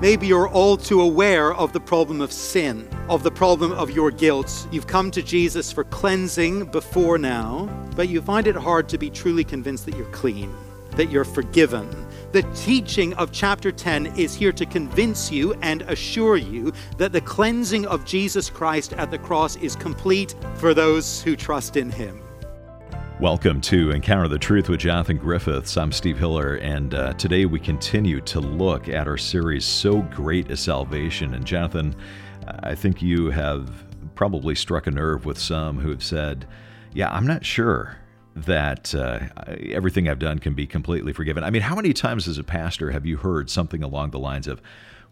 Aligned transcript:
Maybe 0.00 0.28
you're 0.28 0.48
all 0.48 0.76
too 0.76 1.00
aware 1.00 1.52
of 1.52 1.72
the 1.72 1.80
problem 1.80 2.20
of 2.20 2.30
sin, 2.30 2.88
of 3.08 3.24
the 3.24 3.32
problem 3.32 3.72
of 3.72 3.90
your 3.90 4.12
guilt. 4.12 4.68
You've 4.70 4.86
come 4.86 5.10
to 5.10 5.24
Jesus 5.24 5.72
for 5.72 5.82
cleansing 5.82 6.66
before 6.66 7.18
now, 7.18 7.68
but 7.96 8.08
you 8.08 8.22
find 8.22 8.46
it 8.46 8.54
hard 8.54 8.88
to 8.90 8.98
be 8.98 9.10
truly 9.10 9.42
convinced 9.42 9.86
that 9.86 9.96
you're 9.96 10.06
clean, 10.10 10.54
that 10.92 11.10
you're 11.10 11.24
forgiven. 11.24 11.88
The 12.30 12.42
teaching 12.54 13.12
of 13.14 13.32
chapter 13.32 13.72
10 13.72 14.16
is 14.16 14.36
here 14.36 14.52
to 14.52 14.64
convince 14.66 15.32
you 15.32 15.54
and 15.62 15.82
assure 15.82 16.36
you 16.36 16.72
that 16.98 17.10
the 17.10 17.20
cleansing 17.20 17.84
of 17.86 18.04
Jesus 18.04 18.48
Christ 18.50 18.92
at 18.92 19.10
the 19.10 19.18
cross 19.18 19.56
is 19.56 19.74
complete 19.74 20.36
for 20.54 20.74
those 20.74 21.22
who 21.22 21.34
trust 21.34 21.76
in 21.76 21.90
him. 21.90 22.22
Welcome 23.20 23.60
to 23.62 23.90
Encounter 23.90 24.28
the 24.28 24.38
Truth 24.38 24.68
with 24.68 24.78
Jonathan 24.78 25.16
Griffiths. 25.16 25.76
I'm 25.76 25.90
Steve 25.90 26.16
Hiller, 26.16 26.54
and 26.58 26.94
uh, 26.94 27.14
today 27.14 27.46
we 27.46 27.58
continue 27.58 28.20
to 28.20 28.38
look 28.38 28.88
at 28.88 29.08
our 29.08 29.16
series, 29.16 29.64
So 29.64 30.02
Great 30.02 30.52
a 30.52 30.56
Salvation. 30.56 31.34
And 31.34 31.44
Jonathan, 31.44 31.96
I 32.46 32.76
think 32.76 33.02
you 33.02 33.30
have 33.30 33.84
probably 34.14 34.54
struck 34.54 34.86
a 34.86 34.92
nerve 34.92 35.24
with 35.24 35.36
some 35.36 35.80
who 35.80 35.90
have 35.90 36.04
said, 36.04 36.46
Yeah, 36.92 37.10
I'm 37.10 37.26
not 37.26 37.44
sure 37.44 37.96
that 38.36 38.94
uh, 38.94 39.18
everything 39.68 40.08
I've 40.08 40.20
done 40.20 40.38
can 40.38 40.54
be 40.54 40.68
completely 40.68 41.12
forgiven. 41.12 41.42
I 41.42 41.50
mean, 41.50 41.62
how 41.62 41.74
many 41.74 41.92
times 41.92 42.28
as 42.28 42.38
a 42.38 42.44
pastor 42.44 42.92
have 42.92 43.04
you 43.04 43.16
heard 43.16 43.50
something 43.50 43.82
along 43.82 44.12
the 44.12 44.20
lines 44.20 44.46
of, 44.46 44.62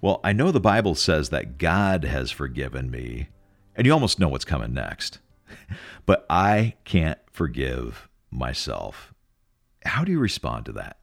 Well, 0.01 0.21
I 0.23 0.33
know 0.33 0.53
the 0.53 0.61
Bible 0.61 0.95
says 0.95 1.31
that 1.31 1.59
God 1.59 2.05
has 2.05 2.31
forgiven 2.31 2.89
me, 2.89 3.31
and 3.75 3.85
you 3.85 3.93
almost 3.93 4.21
know 4.21 4.29
what's 4.29 4.45
coming 4.45 4.73
next 4.73 5.19
but 6.07 6.27
I 6.31 6.75
can't 6.85 7.19
forgive 7.37 8.09
myself. 8.31 9.13
How 9.85 10.05
do 10.05 10.11
you 10.11 10.19
respond 10.19 10.65
to 10.67 10.73
that? 10.73 10.97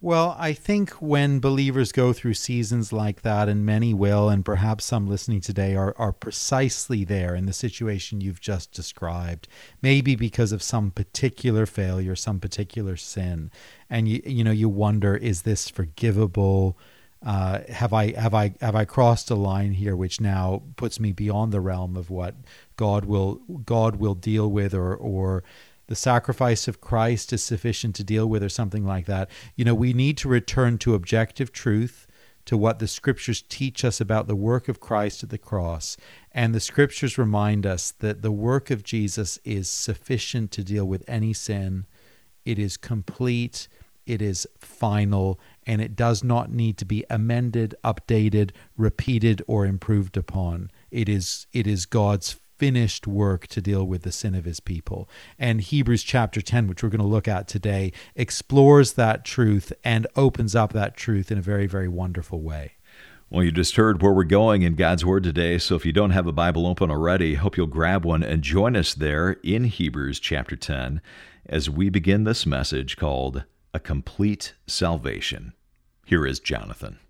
Well, 0.00 0.36
I 0.38 0.52
think 0.52 0.90
when 1.02 1.40
believers 1.40 1.90
go 1.92 2.12
through 2.12 2.34
seasons 2.34 2.92
like 2.92 3.22
that, 3.22 3.48
and 3.48 3.64
many 3.64 3.92
will, 3.92 4.28
and 4.28 4.44
perhaps 4.44 4.84
some 4.84 5.06
listening 5.06 5.40
today 5.40 5.74
are, 5.74 5.94
are 5.98 6.12
precisely 6.12 7.04
there 7.04 7.34
in 7.34 7.46
the 7.46 7.52
situation 7.52 8.20
you've 8.20 8.40
just 8.40 8.72
described, 8.72 9.48
maybe 9.82 10.14
because 10.14 10.52
of 10.52 10.62
some 10.62 10.90
particular 10.90 11.66
failure, 11.66 12.14
some 12.14 12.40
particular 12.40 12.96
sin, 12.96 13.50
and 13.90 14.06
you 14.08 14.22
you 14.24 14.44
know 14.44 14.50
you 14.50 14.68
wonder, 14.68 15.14
is 15.14 15.42
this 15.42 15.68
forgivable? 15.68 16.78
Uh, 17.24 17.60
have 17.68 17.92
I 17.92 18.12
have 18.12 18.34
I 18.34 18.54
have 18.60 18.76
I 18.76 18.84
crossed 18.84 19.30
a 19.30 19.34
line 19.34 19.72
here 19.72 19.96
which 19.96 20.20
now 20.20 20.62
puts 20.76 21.00
me 21.00 21.12
beyond 21.12 21.52
the 21.52 21.60
realm 21.60 21.96
of 21.96 22.10
what 22.10 22.34
God 22.76 23.06
will 23.06 23.40
God 23.64 23.96
will 23.96 24.14
deal 24.14 24.50
with 24.50 24.74
or 24.74 24.94
or 24.94 25.42
the 25.88 25.96
sacrifice 25.96 26.68
of 26.68 26.80
Christ 26.80 27.32
is 27.32 27.42
sufficient 27.42 27.94
to 27.96 28.04
deal 28.04 28.26
with 28.26 28.42
or 28.42 28.48
something 28.48 28.84
like 28.84 29.06
that. 29.06 29.30
You 29.54 29.64
know, 29.64 29.74
we 29.74 29.92
need 29.92 30.16
to 30.18 30.28
return 30.28 30.78
to 30.78 30.94
objective 30.94 31.52
truth, 31.52 32.06
to 32.46 32.56
what 32.56 32.78
the 32.78 32.88
scriptures 32.88 33.42
teach 33.48 33.84
us 33.84 34.00
about 34.00 34.28
the 34.28 34.36
work 34.36 34.68
of 34.68 34.80
Christ 34.80 35.22
at 35.22 35.30
the 35.30 35.38
cross. 35.38 35.96
And 36.32 36.54
the 36.54 36.60
scriptures 36.60 37.18
remind 37.18 37.66
us 37.66 37.90
that 37.90 38.22
the 38.22 38.32
work 38.32 38.70
of 38.70 38.84
Jesus 38.84 39.38
is 39.44 39.68
sufficient 39.68 40.52
to 40.52 40.64
deal 40.64 40.84
with 40.84 41.04
any 41.08 41.32
sin. 41.32 41.86
It 42.44 42.58
is 42.58 42.76
complete, 42.76 43.66
it 44.06 44.22
is 44.22 44.46
final, 44.58 45.40
and 45.66 45.80
it 45.80 45.96
does 45.96 46.22
not 46.22 46.52
need 46.52 46.78
to 46.78 46.84
be 46.84 47.04
amended, 47.10 47.74
updated, 47.84 48.52
repeated, 48.76 49.42
or 49.48 49.66
improved 49.66 50.16
upon. 50.16 50.70
It 50.92 51.08
is 51.08 51.48
it 51.52 51.66
is 51.66 51.86
God's 51.86 52.38
finished 52.58 53.06
work 53.06 53.46
to 53.48 53.60
deal 53.60 53.84
with 53.84 54.02
the 54.02 54.12
sin 54.12 54.34
of 54.34 54.44
his 54.44 54.60
people. 54.60 55.08
And 55.38 55.60
Hebrews 55.60 56.02
chapter 56.02 56.40
10, 56.40 56.66
which 56.66 56.82
we're 56.82 56.88
going 56.88 57.00
to 57.00 57.06
look 57.06 57.28
at 57.28 57.48
today, 57.48 57.92
explores 58.14 58.94
that 58.94 59.24
truth 59.24 59.72
and 59.84 60.06
opens 60.16 60.54
up 60.54 60.72
that 60.72 60.96
truth 60.96 61.30
in 61.30 61.38
a 61.38 61.42
very, 61.42 61.66
very 61.66 61.88
wonderful 61.88 62.40
way. 62.40 62.72
Well, 63.28 63.42
you 63.42 63.50
just 63.50 63.74
heard 63.74 64.02
where 64.02 64.12
we're 64.12 64.24
going 64.24 64.62
in 64.62 64.76
God's 64.76 65.04
Word 65.04 65.24
today. 65.24 65.58
So 65.58 65.74
if 65.74 65.84
you 65.84 65.92
don't 65.92 66.10
have 66.10 66.28
a 66.28 66.32
Bible 66.32 66.66
open 66.66 66.90
already, 66.90 67.34
hope 67.34 67.56
you'll 67.56 67.66
grab 67.66 68.04
one 68.04 68.22
and 68.22 68.40
join 68.40 68.76
us 68.76 68.94
there 68.94 69.32
in 69.42 69.64
Hebrews 69.64 70.20
chapter 70.20 70.54
10 70.54 71.00
as 71.46 71.68
we 71.68 71.90
begin 71.90 72.22
this 72.22 72.46
message 72.46 72.96
called 72.96 73.44
A 73.74 73.80
Complete 73.80 74.54
Salvation. 74.68 75.54
Here 76.04 76.24
is 76.24 76.38
Jonathan. 76.38 77.00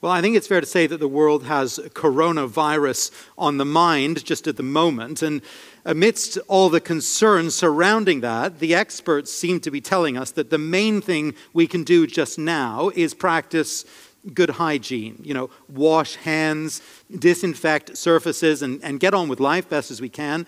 Well, 0.00 0.12
I 0.12 0.20
think 0.20 0.36
it's 0.36 0.46
fair 0.46 0.60
to 0.60 0.66
say 0.66 0.86
that 0.86 1.00
the 1.00 1.08
world 1.08 1.46
has 1.46 1.80
coronavirus 1.92 3.10
on 3.36 3.56
the 3.56 3.64
mind 3.64 4.24
just 4.24 4.46
at 4.46 4.56
the 4.56 4.62
moment. 4.62 5.22
And 5.22 5.42
amidst 5.84 6.38
all 6.46 6.68
the 6.68 6.80
concerns 6.80 7.56
surrounding 7.56 8.20
that, 8.20 8.60
the 8.60 8.76
experts 8.76 9.32
seem 9.32 9.58
to 9.60 9.72
be 9.72 9.80
telling 9.80 10.16
us 10.16 10.30
that 10.32 10.50
the 10.50 10.58
main 10.58 11.00
thing 11.00 11.34
we 11.52 11.66
can 11.66 11.82
do 11.82 12.06
just 12.06 12.38
now 12.38 12.92
is 12.94 13.12
practice 13.12 13.84
good 14.32 14.50
hygiene. 14.50 15.20
You 15.24 15.34
know, 15.34 15.50
wash 15.68 16.14
hands, 16.14 16.80
disinfect 17.18 17.96
surfaces, 17.96 18.62
and, 18.62 18.82
and 18.84 19.00
get 19.00 19.14
on 19.14 19.28
with 19.28 19.40
life 19.40 19.68
best 19.68 19.90
as 19.90 20.00
we 20.00 20.08
can. 20.08 20.46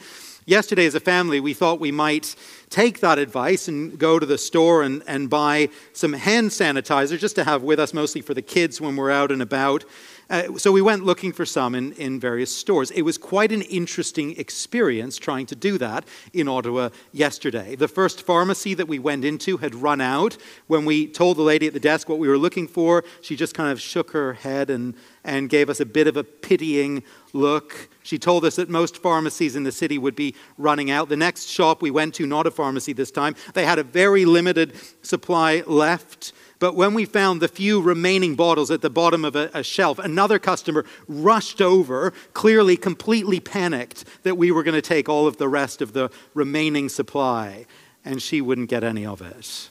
Yesterday, 0.51 0.85
as 0.85 0.97
a 0.97 1.01
family, 1.01 1.39
we 1.39 1.55
thought 1.55 1.79
we 1.79 1.93
might 1.93 2.35
take 2.71 2.99
that 2.99 3.21
advice 3.21 3.69
and 3.69 3.97
go 3.97 4.19
to 4.19 4.27
the 4.27 4.37
store 4.37 4.83
and, 4.83 5.01
and 5.07 5.31
buy 5.31 5.69
some 5.93 6.13
hand 6.13 6.51
sanitizer 6.51 7.17
just 7.17 7.37
to 7.37 7.45
have 7.45 7.63
with 7.63 7.79
us, 7.79 7.95
mostly 7.95 8.21
for 8.21 8.35
the 8.35 8.43
kids 8.43 8.81
when 8.81 8.97
we're 8.97 9.13
out 9.13 9.31
and 9.31 9.43
about. 9.43 9.85
Uh, 10.29 10.57
so 10.59 10.73
we 10.73 10.83
went 10.83 11.05
looking 11.05 11.33
for 11.33 11.45
some 11.47 11.77
in, 11.77 11.93
in 11.93 12.19
various 12.19 12.53
stores. 12.53 12.91
It 12.91 13.03
was 13.03 13.17
quite 13.17 13.53
an 13.53 13.63
interesting 13.63 14.37
experience 14.39 15.19
trying 15.19 15.47
to 15.47 15.55
do 15.55 15.79
that 15.79 16.05
in 16.33 16.49
Ottawa 16.49 16.91
yesterday. 17.13 17.77
The 17.77 17.89
first 17.89 18.23
pharmacy 18.23 18.75
that 18.75 18.87
we 18.87 18.99
went 18.99 19.25
into 19.25 19.57
had 19.57 19.75
run 19.77 20.01
out. 20.01 20.37
When 20.67 20.85
we 20.85 21.07
told 21.07 21.37
the 21.37 21.43
lady 21.43 21.69
at 21.69 21.75
the 21.75 21.81
desk 21.81 22.09
what 22.09 22.19
we 22.19 22.29
were 22.29 22.39
looking 22.39 22.67
for, 22.67 23.05
she 23.21 23.37
just 23.37 23.55
kind 23.55 23.71
of 23.71 23.81
shook 23.81 24.11
her 24.13 24.35
head 24.35 24.69
and, 24.71 24.95
and 25.25 25.49
gave 25.49 25.69
us 25.69 25.81
a 25.81 25.87
bit 25.87 26.07
of 26.07 26.17
a 26.17 26.25
pitying 26.25 27.03
look. 27.33 27.89
She 28.03 28.19
told 28.19 28.45
us 28.45 28.57
that 28.57 28.69
most 28.69 28.97
pharmacies 28.97 29.57
in 29.57 29.65
the 29.65 29.73
city 29.73 29.99
would 29.99 30.17
be 30.17 30.35
running 30.57 30.91
out. 30.91 31.09
The 31.09 31.17
next 31.17 31.47
shop 31.47 31.83
we 31.83 31.91
went 31.91 32.15
to, 32.15 32.27
not 32.27 32.47
a 32.47 32.51
pharmacy 32.51 32.93
this 32.93 33.11
time, 33.11 33.35
they 33.55 33.65
had 33.65 33.79
a 33.79 33.83
very 33.83 34.25
limited 34.25 34.75
supply 35.03 35.63
left. 35.67 36.33
But 36.59 36.75
when 36.75 36.93
we 36.93 37.07
found 37.07 37.41
the 37.41 37.49
few 37.49 37.81
remaining 37.81 38.35
bottles 38.35 38.71
at 38.71 38.83
the 38.83 38.91
bottom 38.91 39.25
of 39.25 39.35
a, 39.35 39.51
a, 39.55 39.63
shelf, 39.63 39.99
another 39.99 40.39
customer 40.39 40.85
rushed 41.09 41.61
over, 41.63 42.13
clearly 42.35 42.77
completely 42.77 43.41
panicked 43.41 44.05
that 44.25 44.37
we 44.37 44.51
were 44.51 44.63
going 44.63 44.75
to 44.75 44.83
take 44.83 45.09
all 45.09 45.27
of 45.27 45.39
the 45.39 45.49
rest 45.49 45.81
of 45.81 45.95
the 45.95 46.11
remaining 46.35 46.89
supply, 46.89 47.67
and 48.05 48.21
she 48.21 48.43
wouldn't 48.43 48.69
get 48.69 48.85
any 48.85 49.07
of 49.07 49.23
it. 49.23 49.71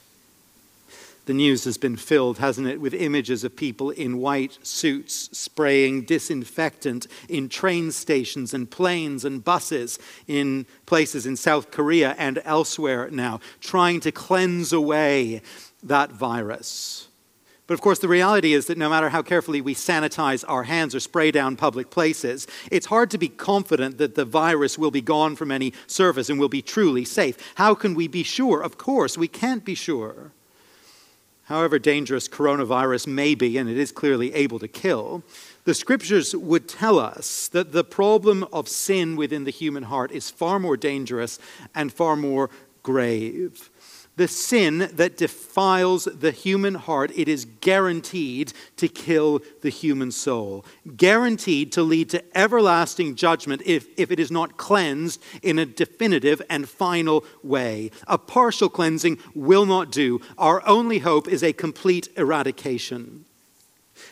The 1.30 1.34
news 1.34 1.62
has 1.62 1.78
been 1.78 1.94
filled, 1.94 2.38
hasn't 2.38 2.66
it, 2.66 2.80
with 2.80 2.92
images 2.92 3.44
of 3.44 3.54
people 3.54 3.90
in 3.90 4.18
white 4.18 4.58
suits 4.66 5.30
spraying 5.30 6.02
disinfectant 6.02 7.06
in 7.28 7.48
train 7.48 7.92
stations 7.92 8.52
and 8.52 8.68
planes 8.68 9.24
and 9.24 9.44
buses 9.44 10.00
in 10.26 10.66
places 10.86 11.26
in 11.26 11.36
South 11.36 11.70
Korea 11.70 12.16
and 12.18 12.42
elsewhere 12.44 13.08
now, 13.12 13.38
trying 13.60 14.00
to 14.00 14.10
cleanse 14.10 14.72
away 14.72 15.40
that 15.84 16.10
virus. 16.10 17.06
But 17.68 17.74
of 17.74 17.80
course, 17.80 18.00
the 18.00 18.08
reality 18.08 18.52
is 18.52 18.66
that 18.66 18.76
no 18.76 18.90
matter 18.90 19.10
how 19.10 19.22
carefully 19.22 19.60
we 19.60 19.76
sanitize 19.76 20.44
our 20.48 20.64
hands 20.64 20.96
or 20.96 20.98
spray 20.98 21.30
down 21.30 21.54
public 21.54 21.90
places, 21.90 22.48
it's 22.72 22.86
hard 22.86 23.08
to 23.12 23.18
be 23.18 23.28
confident 23.28 23.98
that 23.98 24.16
the 24.16 24.24
virus 24.24 24.76
will 24.76 24.90
be 24.90 25.00
gone 25.00 25.36
from 25.36 25.52
any 25.52 25.74
surface 25.86 26.28
and 26.28 26.40
will 26.40 26.48
be 26.48 26.60
truly 26.60 27.04
safe. 27.04 27.36
How 27.54 27.76
can 27.76 27.94
we 27.94 28.08
be 28.08 28.24
sure? 28.24 28.60
Of 28.60 28.78
course, 28.78 29.16
we 29.16 29.28
can't 29.28 29.64
be 29.64 29.76
sure 29.76 30.32
however 31.50 31.80
dangerous 31.80 32.28
coronavirus 32.28 33.08
may 33.08 33.34
be, 33.34 33.58
and 33.58 33.68
it 33.68 33.76
is 33.76 33.90
clearly 33.90 34.32
able 34.34 34.60
to 34.60 34.68
kill, 34.68 35.24
the 35.64 35.74
scriptures 35.74 36.34
would 36.34 36.68
tell 36.68 36.96
us 36.96 37.48
that 37.48 37.72
the 37.72 37.82
problem 37.82 38.46
of 38.52 38.68
sin 38.68 39.16
within 39.16 39.42
the 39.42 39.50
human 39.50 39.82
heart 39.82 40.12
is 40.12 40.30
far 40.30 40.60
more 40.60 40.76
dangerous 40.76 41.40
and 41.74 41.92
far 41.92 42.14
more 42.14 42.50
grave 42.84 43.68
the 44.20 44.28
sin 44.28 44.90
that 44.92 45.16
defiles 45.16 46.04
the 46.04 46.30
human 46.30 46.74
heart, 46.74 47.10
it 47.16 47.26
is 47.26 47.46
guaranteed 47.62 48.52
to 48.76 48.86
kill 48.86 49.40
the 49.62 49.70
human 49.70 50.12
soul, 50.12 50.62
guaranteed 50.94 51.72
to 51.72 51.82
lead 51.82 52.10
to 52.10 52.22
everlasting 52.36 53.14
judgment 53.14 53.62
if, 53.64 53.86
if 53.96 54.10
it 54.10 54.20
is 54.20 54.30
not 54.30 54.58
cleansed 54.58 55.22
in 55.40 55.58
a 55.58 55.64
definitive 55.64 56.42
and 56.50 56.68
final 56.68 57.24
way. 57.42 57.90
A 58.08 58.18
partial 58.18 58.68
cleansing 58.68 59.16
will 59.34 59.64
not 59.64 59.90
do. 59.90 60.20
Our 60.36 60.62
only 60.68 60.98
hope 60.98 61.26
is 61.26 61.42
a 61.42 61.54
complete 61.54 62.10
eradication 62.14 63.24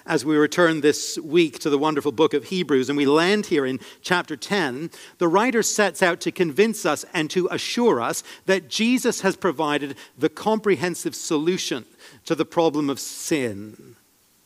as 0.09 0.25
we 0.25 0.37
return 0.37 0.81
this 0.81 1.19
week 1.19 1.59
to 1.59 1.69
the 1.69 1.79
wonderful 1.79 2.11
book 2.11 2.33
of 2.33 2.45
Hebrews 2.45 2.89
and 2.89 2.97
we 2.97 3.05
land 3.05 3.47
here 3.47 3.67
in 3.67 3.79
chapter 4.01 4.37
10, 4.37 4.91
the 5.19 5.29
writer 5.29 5.63
sets 5.63 6.03
out 6.03 6.19
to 6.23 6.33
convince 6.33 6.87
us 6.87 7.05
and 7.13 7.31
to 7.31 7.47
assure 7.51 8.01
us 8.01 8.25
that 8.47 8.69
Jesus 8.69 9.21
has 9.21 9.37
provided 9.37 9.97
the 10.17 10.31
comprehensive 10.31 11.15
solution 11.15 11.85
to 12.25 12.35
the 12.35 12.47
problem 12.47 12.89
of 12.89 12.99
sin, 12.99 13.97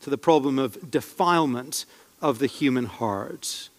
to 0.01 0.09
the 0.09 0.17
problem 0.17 0.59
of 0.59 0.91
defilement 0.91 1.85
of 2.21 2.39
the 2.39 2.47
human 2.47 2.85
heart. 2.85 3.69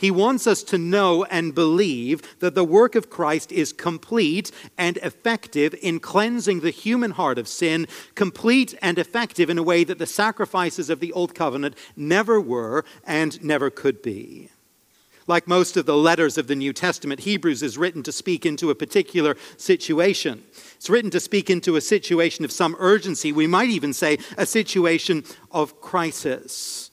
He 0.00 0.10
wants 0.10 0.46
us 0.46 0.62
to 0.62 0.78
know 0.78 1.24
and 1.24 1.54
believe 1.54 2.22
that 2.38 2.54
the 2.54 2.64
work 2.64 2.94
of 2.94 3.10
Christ 3.10 3.52
is 3.52 3.70
complete 3.70 4.50
and 4.78 4.96
effective 4.96 5.74
in 5.82 6.00
cleansing 6.00 6.60
the 6.60 6.70
human 6.70 7.10
heart 7.10 7.36
of 7.36 7.46
sin, 7.46 7.86
complete 8.14 8.74
and 8.80 8.98
effective 8.98 9.50
in 9.50 9.58
a 9.58 9.62
way 9.62 9.84
that 9.84 9.98
the 9.98 10.06
sacrifices 10.06 10.88
of 10.88 11.00
the 11.00 11.12
Old 11.12 11.34
Covenant 11.34 11.76
never 11.96 12.40
were 12.40 12.82
and 13.04 13.44
never 13.44 13.68
could 13.68 14.00
be. 14.00 14.48
Like 15.26 15.46
most 15.46 15.76
of 15.76 15.84
the 15.84 15.98
letters 15.98 16.38
of 16.38 16.46
the 16.46 16.56
New 16.56 16.72
Testament, 16.72 17.20
Hebrews 17.20 17.62
is 17.62 17.76
written 17.76 18.02
to 18.04 18.10
speak 18.10 18.46
into 18.46 18.70
a 18.70 18.74
particular 18.74 19.36
situation. 19.58 20.44
It's 20.76 20.88
written 20.88 21.10
to 21.10 21.20
speak 21.20 21.50
into 21.50 21.76
a 21.76 21.82
situation 21.82 22.46
of 22.46 22.52
some 22.52 22.74
urgency. 22.78 23.32
We 23.32 23.46
might 23.46 23.68
even 23.68 23.92
say 23.92 24.16
a 24.38 24.46
situation 24.46 25.24
of 25.50 25.78
crisis. 25.82 26.89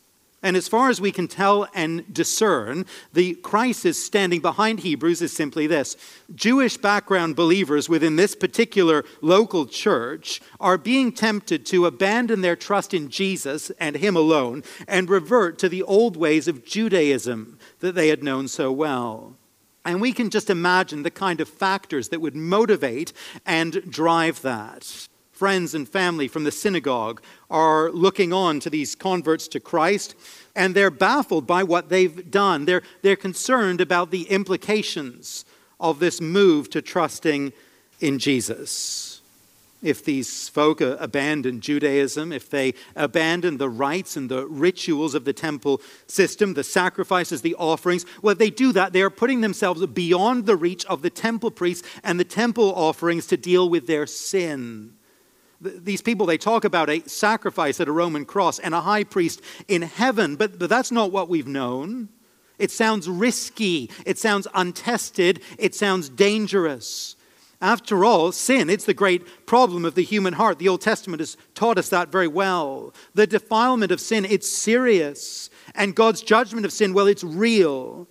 And 0.47 0.55
as 0.55 0.69
far 0.69 0.89
as 0.89 1.01
we 1.01 1.11
can 1.11 1.27
tell 1.27 1.67
and 1.73 2.13
discern, 2.13 2.85
the 3.11 3.35
crisis 3.35 4.01
standing 4.01 4.39
behind 4.39 4.79
Hebrews 4.79 5.21
is 5.21 5.33
simply 5.33 5.67
this 5.67 5.97
Jewish 6.33 6.77
background 6.77 7.35
believers 7.35 7.89
within 7.89 8.15
this 8.15 8.33
particular 8.33 9.03
local 9.21 9.65
church 9.65 10.39
are 10.61 10.77
being 10.77 11.11
tempted 11.11 11.65
to 11.65 11.85
abandon 11.85 12.39
their 12.39 12.55
trust 12.55 12.93
in 12.93 13.09
Jesus 13.09 13.71
and 13.71 13.97
Him 13.97 14.15
alone 14.15 14.63
and 14.87 15.09
revert 15.09 15.59
to 15.59 15.67
the 15.67 15.83
old 15.83 16.15
ways 16.15 16.47
of 16.47 16.63
Judaism 16.63 17.59
that 17.79 17.95
they 17.95 18.07
had 18.07 18.23
known 18.23 18.47
so 18.47 18.71
well. 18.71 19.35
And 19.83 19.99
we 19.99 20.13
can 20.13 20.29
just 20.29 20.49
imagine 20.49 21.03
the 21.03 21.11
kind 21.11 21.41
of 21.41 21.49
factors 21.49 22.07
that 22.07 22.21
would 22.21 22.37
motivate 22.37 23.11
and 23.45 23.91
drive 23.91 24.41
that 24.43 25.09
friends 25.37 25.75
and 25.75 25.87
family 25.87 26.27
from 26.27 26.43
the 26.43 26.51
synagogue 26.51 27.21
are 27.49 27.91
looking 27.91 28.33
on 28.33 28.59
to 28.59 28.69
these 28.69 28.95
converts 28.95 29.47
to 29.49 29.59
Christ, 29.59 30.15
and 30.55 30.73
they're 30.73 30.89
baffled 30.89 31.45
by 31.45 31.63
what 31.63 31.89
they've 31.89 32.29
done. 32.31 32.65
They're, 32.65 32.81
they're 33.03 33.15
concerned 33.15 33.79
about 33.79 34.09
the 34.09 34.23
implications 34.23 35.45
of 35.79 35.99
this 35.99 36.19
move 36.19 36.71
to 36.71 36.81
trusting 36.81 37.53
in 37.99 38.17
Jesus. 38.17 39.21
If 39.83 40.03
these 40.03 40.49
folk 40.49 40.81
abandon 40.81 41.61
Judaism, 41.61 42.31
if 42.31 42.49
they 42.49 42.73
abandon 42.95 43.57
the 43.57 43.69
rites 43.69 44.17
and 44.17 44.27
the 44.27 44.47
rituals 44.47 45.13
of 45.13 45.23
the 45.23 45.33
temple 45.33 45.81
system, 46.07 46.55
the 46.55 46.63
sacrifices, 46.63 47.43
the 47.43 47.53
offerings, 47.55 48.03
well, 48.23 48.31
if 48.31 48.39
they 48.39 48.49
do 48.49 48.71
that, 48.71 48.91
they 48.91 49.03
are 49.03 49.11
putting 49.11 49.41
themselves 49.41 49.85
beyond 49.85 50.47
the 50.47 50.55
reach 50.55 50.83
of 50.85 51.03
the 51.03 51.11
temple 51.11 51.51
priests 51.51 51.87
and 52.03 52.19
the 52.19 52.25
temple 52.25 52.73
offerings 52.73 53.27
to 53.27 53.37
deal 53.37 53.69
with 53.69 53.85
their 53.85 54.07
sin. 54.07 54.96
These 55.59 56.01
people, 56.01 56.25
they 56.25 56.37
talk 56.37 56.65
about 56.65 56.89
a 56.89 57.01
sacrifice 57.07 57.79
at 57.79 57.87
a 57.87 57.91
Roman 57.91 58.25
cross 58.25 58.59
and 58.59 58.75
a 58.75 58.81
high 58.81 59.03
priest 59.03 59.41
in 59.67 59.81
heaven, 59.81 60.35
but, 60.35 60.59
but 60.59 60.69
that's 60.69 60.91
not 60.91 61.11
what 61.11 61.29
we've 61.29 61.47
known. 61.47 62.09
It 62.59 62.71
sounds 62.71 63.07
risky, 63.07 63.89
it 64.05 64.17
sounds 64.17 64.47
untested, 64.53 65.41
it 65.57 65.75
sounds 65.75 66.09
dangerous. 66.09 67.15
After 67.59 68.05
all, 68.05 68.31
sin, 68.31 68.69
it's 68.69 68.85
the 68.85 68.93
great 68.93 69.47
problem 69.47 69.83
of 69.83 69.95
the 69.95 70.03
human 70.03 70.33
heart. 70.33 70.59
The 70.59 70.69
Old 70.69 70.81
Testament 70.81 71.21
has 71.21 71.37
taught 71.55 71.79
us 71.79 71.89
that 71.89 72.09
very 72.11 72.27
well. 72.27 72.93
The 73.15 73.25
defilement 73.25 73.91
of 73.91 73.99
sin, 73.99 74.25
it's 74.25 74.47
serious. 74.47 75.49
And 75.73 75.95
God's 75.95 76.21
judgment 76.21 76.67
of 76.67 76.71
sin, 76.71 76.93
well, 76.93 77.07
it's 77.07 77.23
real. 77.23 78.07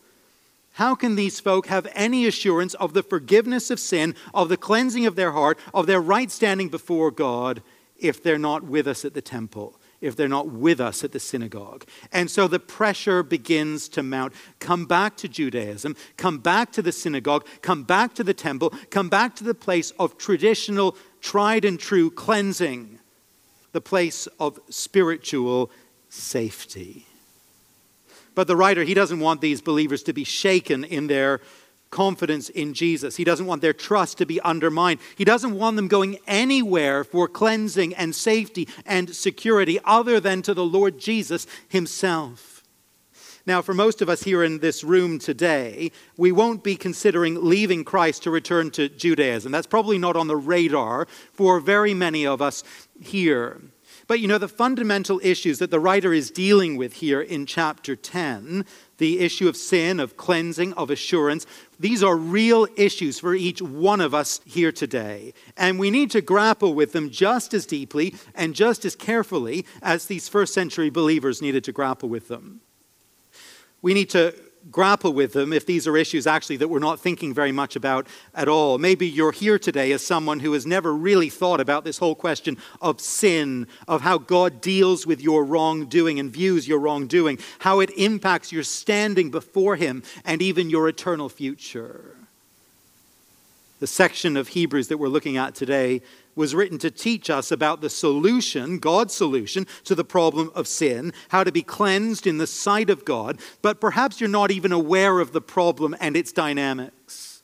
How 0.76 0.94
can 0.94 1.14
these 1.14 1.40
folk 1.40 1.68
have 1.68 1.90
any 1.94 2.26
assurance 2.26 2.74
of 2.74 2.92
the 2.92 3.02
forgiveness 3.02 3.70
of 3.70 3.80
sin, 3.80 4.14
of 4.34 4.50
the 4.50 4.58
cleansing 4.58 5.06
of 5.06 5.16
their 5.16 5.32
heart, 5.32 5.58
of 5.72 5.86
their 5.86 6.02
right 6.02 6.30
standing 6.30 6.68
before 6.68 7.10
God, 7.10 7.62
if 7.96 8.22
they're 8.22 8.36
not 8.36 8.62
with 8.62 8.86
us 8.86 9.02
at 9.02 9.14
the 9.14 9.22
temple, 9.22 9.80
if 10.02 10.16
they're 10.16 10.28
not 10.28 10.48
with 10.48 10.78
us 10.78 11.02
at 11.02 11.12
the 11.12 11.18
synagogue? 11.18 11.86
And 12.12 12.30
so 12.30 12.46
the 12.46 12.60
pressure 12.60 13.22
begins 13.22 13.88
to 13.88 14.02
mount. 14.02 14.34
Come 14.58 14.84
back 14.84 15.16
to 15.16 15.28
Judaism, 15.28 15.96
come 16.18 16.40
back 16.40 16.72
to 16.72 16.82
the 16.82 16.92
synagogue, 16.92 17.46
come 17.62 17.84
back 17.84 18.12
to 18.16 18.22
the 18.22 18.34
temple, 18.34 18.74
come 18.90 19.08
back 19.08 19.34
to 19.36 19.44
the 19.44 19.54
place 19.54 19.92
of 19.92 20.18
traditional, 20.18 20.94
tried 21.22 21.64
and 21.64 21.80
true 21.80 22.10
cleansing, 22.10 22.98
the 23.72 23.80
place 23.80 24.26
of 24.38 24.60
spiritual 24.68 25.70
safety. 26.10 27.06
But 28.36 28.46
the 28.46 28.54
writer, 28.54 28.84
he 28.84 28.94
doesn't 28.94 29.18
want 29.18 29.40
these 29.40 29.60
believers 29.62 30.04
to 30.04 30.12
be 30.12 30.22
shaken 30.22 30.84
in 30.84 31.08
their 31.08 31.40
confidence 31.90 32.50
in 32.50 32.74
Jesus. 32.74 33.16
He 33.16 33.24
doesn't 33.24 33.46
want 33.46 33.62
their 33.62 33.72
trust 33.72 34.18
to 34.18 34.26
be 34.26 34.40
undermined. 34.42 35.00
He 35.16 35.24
doesn't 35.24 35.58
want 35.58 35.76
them 35.76 35.88
going 35.88 36.18
anywhere 36.26 37.02
for 37.02 37.28
cleansing 37.28 37.94
and 37.94 38.14
safety 38.14 38.68
and 38.84 39.16
security 39.16 39.78
other 39.84 40.20
than 40.20 40.42
to 40.42 40.52
the 40.52 40.66
Lord 40.66 40.98
Jesus 40.98 41.46
himself. 41.68 42.62
Now, 43.46 43.62
for 43.62 43.72
most 43.72 44.02
of 44.02 44.10
us 44.10 44.24
here 44.24 44.44
in 44.44 44.58
this 44.58 44.84
room 44.84 45.18
today, 45.18 45.90
we 46.18 46.30
won't 46.30 46.62
be 46.62 46.76
considering 46.76 47.42
leaving 47.42 47.84
Christ 47.84 48.24
to 48.24 48.30
return 48.30 48.70
to 48.72 48.90
Judaism. 48.90 49.50
That's 49.50 49.68
probably 49.68 49.98
not 49.98 50.16
on 50.16 50.26
the 50.26 50.36
radar 50.36 51.06
for 51.32 51.58
very 51.60 51.94
many 51.94 52.26
of 52.26 52.42
us 52.42 52.64
here. 53.00 53.62
But 54.08 54.20
you 54.20 54.28
know, 54.28 54.38
the 54.38 54.48
fundamental 54.48 55.20
issues 55.22 55.58
that 55.58 55.70
the 55.70 55.80
writer 55.80 56.12
is 56.12 56.30
dealing 56.30 56.76
with 56.76 56.94
here 56.94 57.20
in 57.20 57.44
chapter 57.44 57.96
10, 57.96 58.64
the 58.98 59.18
issue 59.18 59.48
of 59.48 59.56
sin, 59.56 59.98
of 59.98 60.16
cleansing, 60.16 60.72
of 60.74 60.90
assurance, 60.90 61.44
these 61.80 62.02
are 62.04 62.16
real 62.16 62.68
issues 62.76 63.18
for 63.18 63.34
each 63.34 63.60
one 63.60 64.00
of 64.00 64.14
us 64.14 64.40
here 64.46 64.70
today. 64.70 65.34
And 65.56 65.78
we 65.78 65.90
need 65.90 66.12
to 66.12 66.20
grapple 66.20 66.72
with 66.72 66.92
them 66.92 67.10
just 67.10 67.52
as 67.52 67.66
deeply 67.66 68.14
and 68.34 68.54
just 68.54 68.84
as 68.84 68.94
carefully 68.94 69.66
as 69.82 70.06
these 70.06 70.28
first 70.28 70.54
century 70.54 70.88
believers 70.88 71.42
needed 71.42 71.64
to 71.64 71.72
grapple 71.72 72.08
with 72.08 72.28
them. 72.28 72.60
We 73.82 73.92
need 73.92 74.10
to 74.10 74.34
grapple 74.70 75.12
with 75.12 75.32
them 75.32 75.52
if 75.52 75.66
these 75.66 75.86
are 75.86 75.96
issues 75.96 76.26
actually 76.26 76.56
that 76.56 76.68
we're 76.68 76.78
not 76.78 77.00
thinking 77.00 77.32
very 77.32 77.52
much 77.52 77.76
about 77.76 78.06
at 78.34 78.48
all. 78.48 78.78
Maybe 78.78 79.06
you're 79.06 79.32
here 79.32 79.58
today 79.58 79.92
as 79.92 80.04
someone 80.04 80.40
who 80.40 80.52
has 80.52 80.66
never 80.66 80.94
really 80.94 81.28
thought 81.28 81.60
about 81.60 81.84
this 81.84 81.98
whole 81.98 82.14
question 82.14 82.56
of 82.80 83.00
sin, 83.00 83.66
of 83.86 84.02
how 84.02 84.18
God 84.18 84.60
deals 84.60 85.06
with 85.06 85.20
your 85.20 85.44
wrongdoing 85.44 86.18
and 86.18 86.30
views 86.30 86.66
your 86.66 86.78
wrongdoing, 86.78 87.38
how 87.60 87.80
it 87.80 87.90
impacts 87.96 88.52
your 88.52 88.62
standing 88.62 89.30
before 89.30 89.76
Him 89.76 90.02
and 90.24 90.42
even 90.42 90.70
your 90.70 90.88
eternal 90.88 91.28
future. 91.28 92.25
The 93.78 93.86
section 93.86 94.36
of 94.36 94.48
Hebrews 94.48 94.88
that 94.88 94.96
we're 94.96 95.08
looking 95.08 95.36
at 95.36 95.54
today 95.54 96.00
was 96.34 96.54
written 96.54 96.78
to 96.78 96.90
teach 96.90 97.28
us 97.28 97.50
about 97.50 97.80
the 97.80 97.90
solution, 97.90 98.78
God's 98.78 99.14
solution 99.14 99.66
to 99.84 99.94
the 99.94 100.04
problem 100.04 100.50
of 100.54 100.66
sin, 100.66 101.12
how 101.28 101.44
to 101.44 101.52
be 101.52 101.62
cleansed 101.62 102.26
in 102.26 102.38
the 102.38 102.46
sight 102.46 102.88
of 102.88 103.04
God, 103.04 103.38
but 103.60 103.80
perhaps 103.80 104.20
you're 104.20 104.28
not 104.28 104.50
even 104.50 104.72
aware 104.72 105.20
of 105.20 105.32
the 105.32 105.40
problem 105.42 105.94
and 106.00 106.16
its 106.16 106.32
dynamics. 106.32 107.42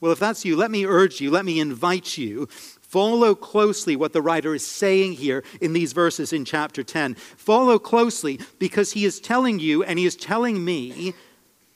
Well, 0.00 0.12
if 0.12 0.18
that's 0.18 0.44
you, 0.44 0.56
let 0.56 0.70
me 0.70 0.86
urge 0.86 1.20
you, 1.20 1.30
let 1.30 1.44
me 1.44 1.60
invite 1.60 2.16
you. 2.16 2.46
Follow 2.80 3.34
closely 3.34 3.96
what 3.96 4.12
the 4.12 4.22
writer 4.22 4.54
is 4.54 4.66
saying 4.66 5.14
here 5.14 5.42
in 5.60 5.72
these 5.72 5.92
verses 5.92 6.32
in 6.32 6.44
chapter 6.44 6.82
10. 6.82 7.14
Follow 7.14 7.78
closely 7.78 8.38
because 8.58 8.92
he 8.92 9.04
is 9.04 9.18
telling 9.18 9.58
you 9.58 9.82
and 9.82 9.98
he 9.98 10.06
is 10.06 10.14
telling 10.14 10.64
me 10.64 11.14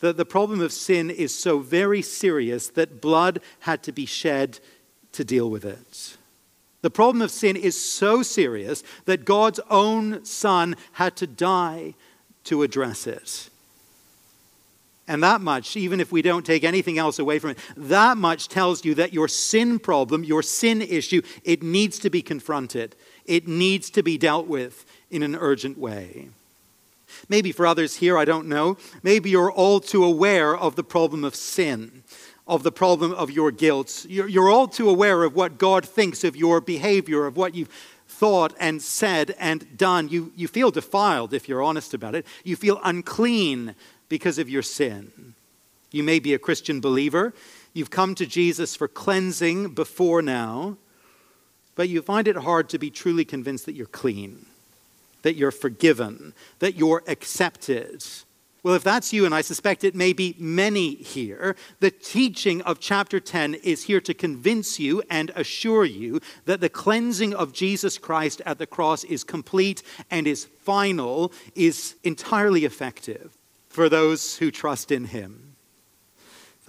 that 0.00 0.16
the 0.16 0.24
problem 0.24 0.60
of 0.60 0.72
sin 0.72 1.10
is 1.10 1.34
so 1.34 1.58
very 1.58 2.02
serious 2.02 2.68
that 2.68 3.00
blood 3.00 3.40
had 3.60 3.82
to 3.82 3.92
be 3.92 4.06
shed 4.06 4.60
to 5.12 5.24
deal 5.24 5.50
with 5.50 5.64
it. 5.64 6.16
The 6.82 6.90
problem 6.90 7.22
of 7.22 7.30
sin 7.30 7.56
is 7.56 7.80
so 7.80 8.22
serious 8.22 8.84
that 9.04 9.24
God's 9.24 9.58
own 9.68 10.24
Son 10.24 10.76
had 10.92 11.16
to 11.16 11.26
die 11.26 11.94
to 12.44 12.62
address 12.62 13.06
it. 13.06 13.50
And 15.08 15.22
that 15.22 15.40
much, 15.40 15.76
even 15.76 16.00
if 16.00 16.12
we 16.12 16.20
don't 16.20 16.44
take 16.44 16.64
anything 16.64 16.98
else 16.98 17.18
away 17.18 17.38
from 17.38 17.50
it, 17.50 17.58
that 17.76 18.18
much 18.18 18.48
tells 18.48 18.84
you 18.84 18.94
that 18.96 19.14
your 19.14 19.26
sin 19.26 19.78
problem, 19.78 20.22
your 20.22 20.42
sin 20.42 20.82
issue, 20.82 21.22
it 21.44 21.62
needs 21.62 21.98
to 22.00 22.10
be 22.10 22.20
confronted. 22.20 22.94
It 23.24 23.48
needs 23.48 23.88
to 23.90 24.02
be 24.02 24.18
dealt 24.18 24.46
with 24.46 24.84
in 25.10 25.22
an 25.22 25.34
urgent 25.34 25.78
way. 25.78 26.28
Maybe 27.28 27.52
for 27.52 27.66
others 27.66 27.96
here, 27.96 28.16
I 28.18 28.24
don't 28.24 28.48
know, 28.48 28.76
maybe 29.02 29.30
you're 29.30 29.52
all 29.52 29.80
too 29.80 30.04
aware 30.04 30.56
of 30.56 30.76
the 30.76 30.84
problem 30.84 31.24
of 31.24 31.34
sin 31.34 32.02
of 32.46 32.62
the 32.62 32.72
problem 32.72 33.12
of 33.12 33.30
your 33.30 33.50
guilt. 33.50 34.06
You're, 34.08 34.26
you're 34.26 34.48
all 34.48 34.66
too 34.68 34.88
aware 34.88 35.22
of 35.22 35.36
what 35.36 35.58
God 35.58 35.84
thinks 35.84 36.24
of 36.24 36.34
your 36.34 36.62
behavior, 36.62 37.26
of 37.26 37.36
what 37.36 37.54
you've 37.54 37.68
thought 38.08 38.54
and 38.58 38.82
said 38.82 39.36
and 39.38 39.76
done. 39.76 40.08
You, 40.08 40.32
you 40.34 40.48
feel 40.48 40.70
defiled 40.70 41.34
if 41.34 41.48
you're 41.48 41.62
honest 41.62 41.92
about 41.92 42.14
it. 42.14 42.26
You 42.42 42.56
feel 42.56 42.80
unclean 42.82 43.74
because 44.08 44.38
of 44.38 44.48
your 44.48 44.62
sin. 44.62 45.34
You 45.90 46.02
may 46.02 46.18
be 46.18 46.34
a 46.34 46.38
Christian 46.38 46.80
believer. 46.80 47.34
You've 47.74 47.90
come 47.90 48.14
to 48.16 48.26
Jesus 48.26 48.74
for 48.74 48.88
cleansing 48.88 49.74
before 49.74 50.22
now, 50.22 50.78
but 51.74 51.88
you 51.88 52.02
find 52.02 52.26
it 52.26 52.36
hard 52.36 52.68
to 52.70 52.78
be 52.78 52.90
truly 52.90 53.24
convinced 53.24 53.66
that 53.66 53.74
you're 53.74 53.86
clean, 53.86 54.46
that 55.22 55.36
you're 55.36 55.50
forgiven, 55.50 56.34
that 56.58 56.76
you're 56.76 57.02
accepted 57.06 58.04
well, 58.64 58.74
if 58.74 58.82
that's 58.82 59.12
you, 59.12 59.24
and 59.24 59.34
I 59.34 59.40
suspect 59.40 59.84
it 59.84 59.94
may 59.94 60.12
be 60.12 60.34
many 60.38 60.94
here, 60.96 61.54
the 61.78 61.90
teaching 61.90 62.60
of 62.62 62.80
chapter 62.80 63.20
10 63.20 63.54
is 63.54 63.84
here 63.84 64.00
to 64.00 64.12
convince 64.12 64.80
you 64.80 65.02
and 65.08 65.30
assure 65.36 65.84
you 65.84 66.20
that 66.44 66.60
the 66.60 66.68
cleansing 66.68 67.34
of 67.34 67.52
Jesus 67.52 67.98
Christ 67.98 68.42
at 68.44 68.58
the 68.58 68.66
cross 68.66 69.04
is 69.04 69.22
complete 69.22 69.82
and 70.10 70.26
is 70.26 70.44
final, 70.44 71.32
is 71.54 71.94
entirely 72.04 72.64
effective. 72.64 73.32
for 73.68 73.88
those 73.88 74.38
who 74.38 74.50
trust 74.50 74.90
in 74.90 75.04
him. 75.04 75.47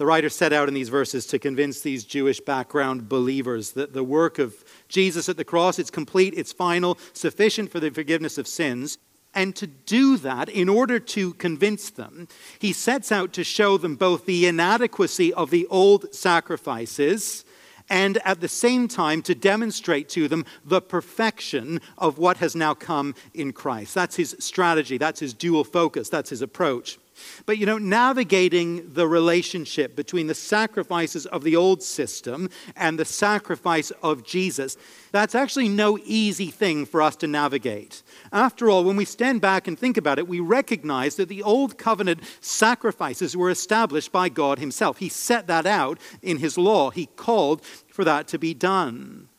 The 0.00 0.06
writer 0.06 0.30
set 0.30 0.54
out 0.54 0.66
in 0.66 0.72
these 0.72 0.88
verses 0.88 1.26
to 1.26 1.38
convince 1.38 1.82
these 1.82 2.04
Jewish 2.04 2.40
background 2.40 3.06
believers 3.06 3.72
that 3.72 3.92
the 3.92 4.02
work 4.02 4.38
of 4.38 4.64
Jesus 4.88 5.28
at 5.28 5.36
the 5.36 5.44
cross, 5.44 5.78
it's 5.78 5.90
complete, 5.90 6.32
it's 6.34 6.52
final, 6.52 6.96
sufficient 7.12 7.70
for 7.70 7.80
the 7.80 7.90
forgiveness 7.90 8.38
of 8.38 8.48
sins. 8.48 8.96
And 9.34 9.54
to 9.56 9.66
do 9.66 10.16
that, 10.16 10.48
in 10.48 10.70
order 10.70 10.98
to 11.00 11.34
convince 11.34 11.90
them, 11.90 12.28
he 12.58 12.72
sets 12.72 13.12
out 13.12 13.34
to 13.34 13.44
show 13.44 13.76
them 13.76 13.96
both 13.96 14.24
the 14.24 14.46
inadequacy 14.46 15.34
of 15.34 15.50
the 15.50 15.66
old 15.66 16.14
sacrifices 16.14 17.44
and 17.90 18.16
at 18.24 18.40
the 18.40 18.48
same 18.48 18.88
time 18.88 19.20
to 19.20 19.34
demonstrate 19.34 20.08
to 20.10 20.28
them 20.28 20.46
the 20.64 20.80
perfection 20.80 21.78
of 21.98 22.16
what 22.16 22.38
has 22.38 22.56
now 22.56 22.72
come 22.72 23.14
in 23.34 23.52
Christ. 23.52 23.94
That's 23.94 24.16
his 24.16 24.34
strategy, 24.38 24.96
that's 24.96 25.20
his 25.20 25.34
dual 25.34 25.64
focus, 25.64 26.08
that's 26.08 26.30
his 26.30 26.40
approach. 26.40 26.98
But 27.46 27.58
you 27.58 27.66
know, 27.66 27.78
navigating 27.78 28.92
the 28.92 29.08
relationship 29.08 29.96
between 29.96 30.26
the 30.26 30.34
sacrifices 30.34 31.26
of 31.26 31.42
the 31.42 31.56
old 31.56 31.82
system 31.82 32.50
and 32.76 32.98
the 32.98 33.04
sacrifice 33.04 33.90
of 34.02 34.24
Jesus, 34.24 34.76
that's 35.12 35.34
actually 35.34 35.68
no 35.68 35.98
easy 36.04 36.50
thing 36.50 36.86
for 36.86 37.00
us 37.00 37.16
to 37.16 37.26
navigate. 37.26 38.02
After 38.32 38.68
all, 38.68 38.84
when 38.84 38.96
we 38.96 39.04
stand 39.04 39.40
back 39.40 39.66
and 39.66 39.78
think 39.78 39.96
about 39.96 40.18
it, 40.18 40.28
we 40.28 40.40
recognize 40.40 41.16
that 41.16 41.28
the 41.28 41.42
old 41.42 41.78
covenant 41.78 42.20
sacrifices 42.40 43.36
were 43.36 43.50
established 43.50 44.12
by 44.12 44.28
God 44.28 44.58
Himself. 44.58 44.98
He 44.98 45.08
set 45.08 45.46
that 45.46 45.66
out 45.66 45.98
in 46.22 46.36
His 46.36 46.58
law, 46.58 46.90
He 46.90 47.06
called 47.06 47.64
for 47.88 48.04
that 48.04 48.28
to 48.28 48.38
be 48.38 48.54
done. 48.54 49.29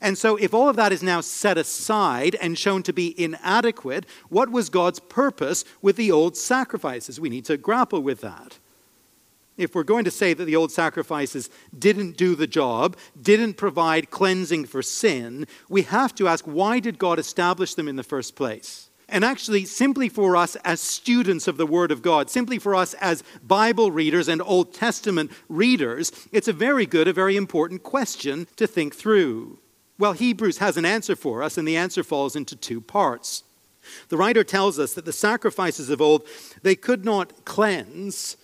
And 0.00 0.18
so, 0.18 0.36
if 0.36 0.52
all 0.52 0.68
of 0.68 0.76
that 0.76 0.92
is 0.92 1.02
now 1.02 1.20
set 1.20 1.56
aside 1.58 2.36
and 2.40 2.58
shown 2.58 2.82
to 2.84 2.92
be 2.92 3.18
inadequate, 3.20 4.06
what 4.28 4.50
was 4.50 4.68
God's 4.68 5.00
purpose 5.00 5.64
with 5.80 5.96
the 5.96 6.12
old 6.12 6.36
sacrifices? 6.36 7.20
We 7.20 7.30
need 7.30 7.44
to 7.46 7.56
grapple 7.56 8.02
with 8.02 8.20
that. 8.20 8.58
If 9.56 9.74
we're 9.74 9.84
going 9.84 10.04
to 10.04 10.10
say 10.10 10.34
that 10.34 10.44
the 10.44 10.56
old 10.56 10.70
sacrifices 10.70 11.48
didn't 11.76 12.18
do 12.18 12.34
the 12.34 12.46
job, 12.46 12.96
didn't 13.20 13.54
provide 13.54 14.10
cleansing 14.10 14.66
for 14.66 14.82
sin, 14.82 15.46
we 15.68 15.82
have 15.82 16.14
to 16.16 16.28
ask 16.28 16.44
why 16.44 16.78
did 16.78 16.98
God 16.98 17.18
establish 17.18 17.74
them 17.74 17.88
in 17.88 17.96
the 17.96 18.02
first 18.02 18.36
place? 18.36 18.90
And 19.08 19.24
actually, 19.24 19.64
simply 19.64 20.08
for 20.08 20.36
us 20.36 20.56
as 20.56 20.80
students 20.80 21.46
of 21.46 21.58
the 21.58 21.66
Word 21.66 21.92
of 21.92 22.02
God, 22.02 22.28
simply 22.28 22.58
for 22.58 22.74
us 22.74 22.92
as 22.94 23.22
Bible 23.42 23.92
readers 23.92 24.26
and 24.26 24.42
Old 24.42 24.74
Testament 24.74 25.30
readers, 25.48 26.10
it's 26.32 26.48
a 26.48 26.52
very 26.52 26.86
good, 26.86 27.06
a 27.06 27.12
very 27.12 27.36
important 27.36 27.84
question 27.84 28.48
to 28.56 28.66
think 28.66 28.96
through. 28.96 29.58
Well, 29.98 30.12
Hebrews 30.12 30.58
has 30.58 30.76
an 30.76 30.84
answer 30.84 31.16
for 31.16 31.42
us, 31.42 31.56
and 31.56 31.66
the 31.66 31.76
answer 31.76 32.04
falls 32.04 32.36
into 32.36 32.54
two 32.54 32.80
parts. 32.80 33.44
The 34.08 34.16
writer 34.16 34.44
tells 34.44 34.78
us 34.78 34.94
that 34.94 35.04
the 35.04 35.12
sacrifices 35.12 35.90
of 35.90 36.00
old, 36.00 36.26
they 36.62 36.74
could 36.74 37.04
not 37.04 37.44
cleanse 37.44 38.36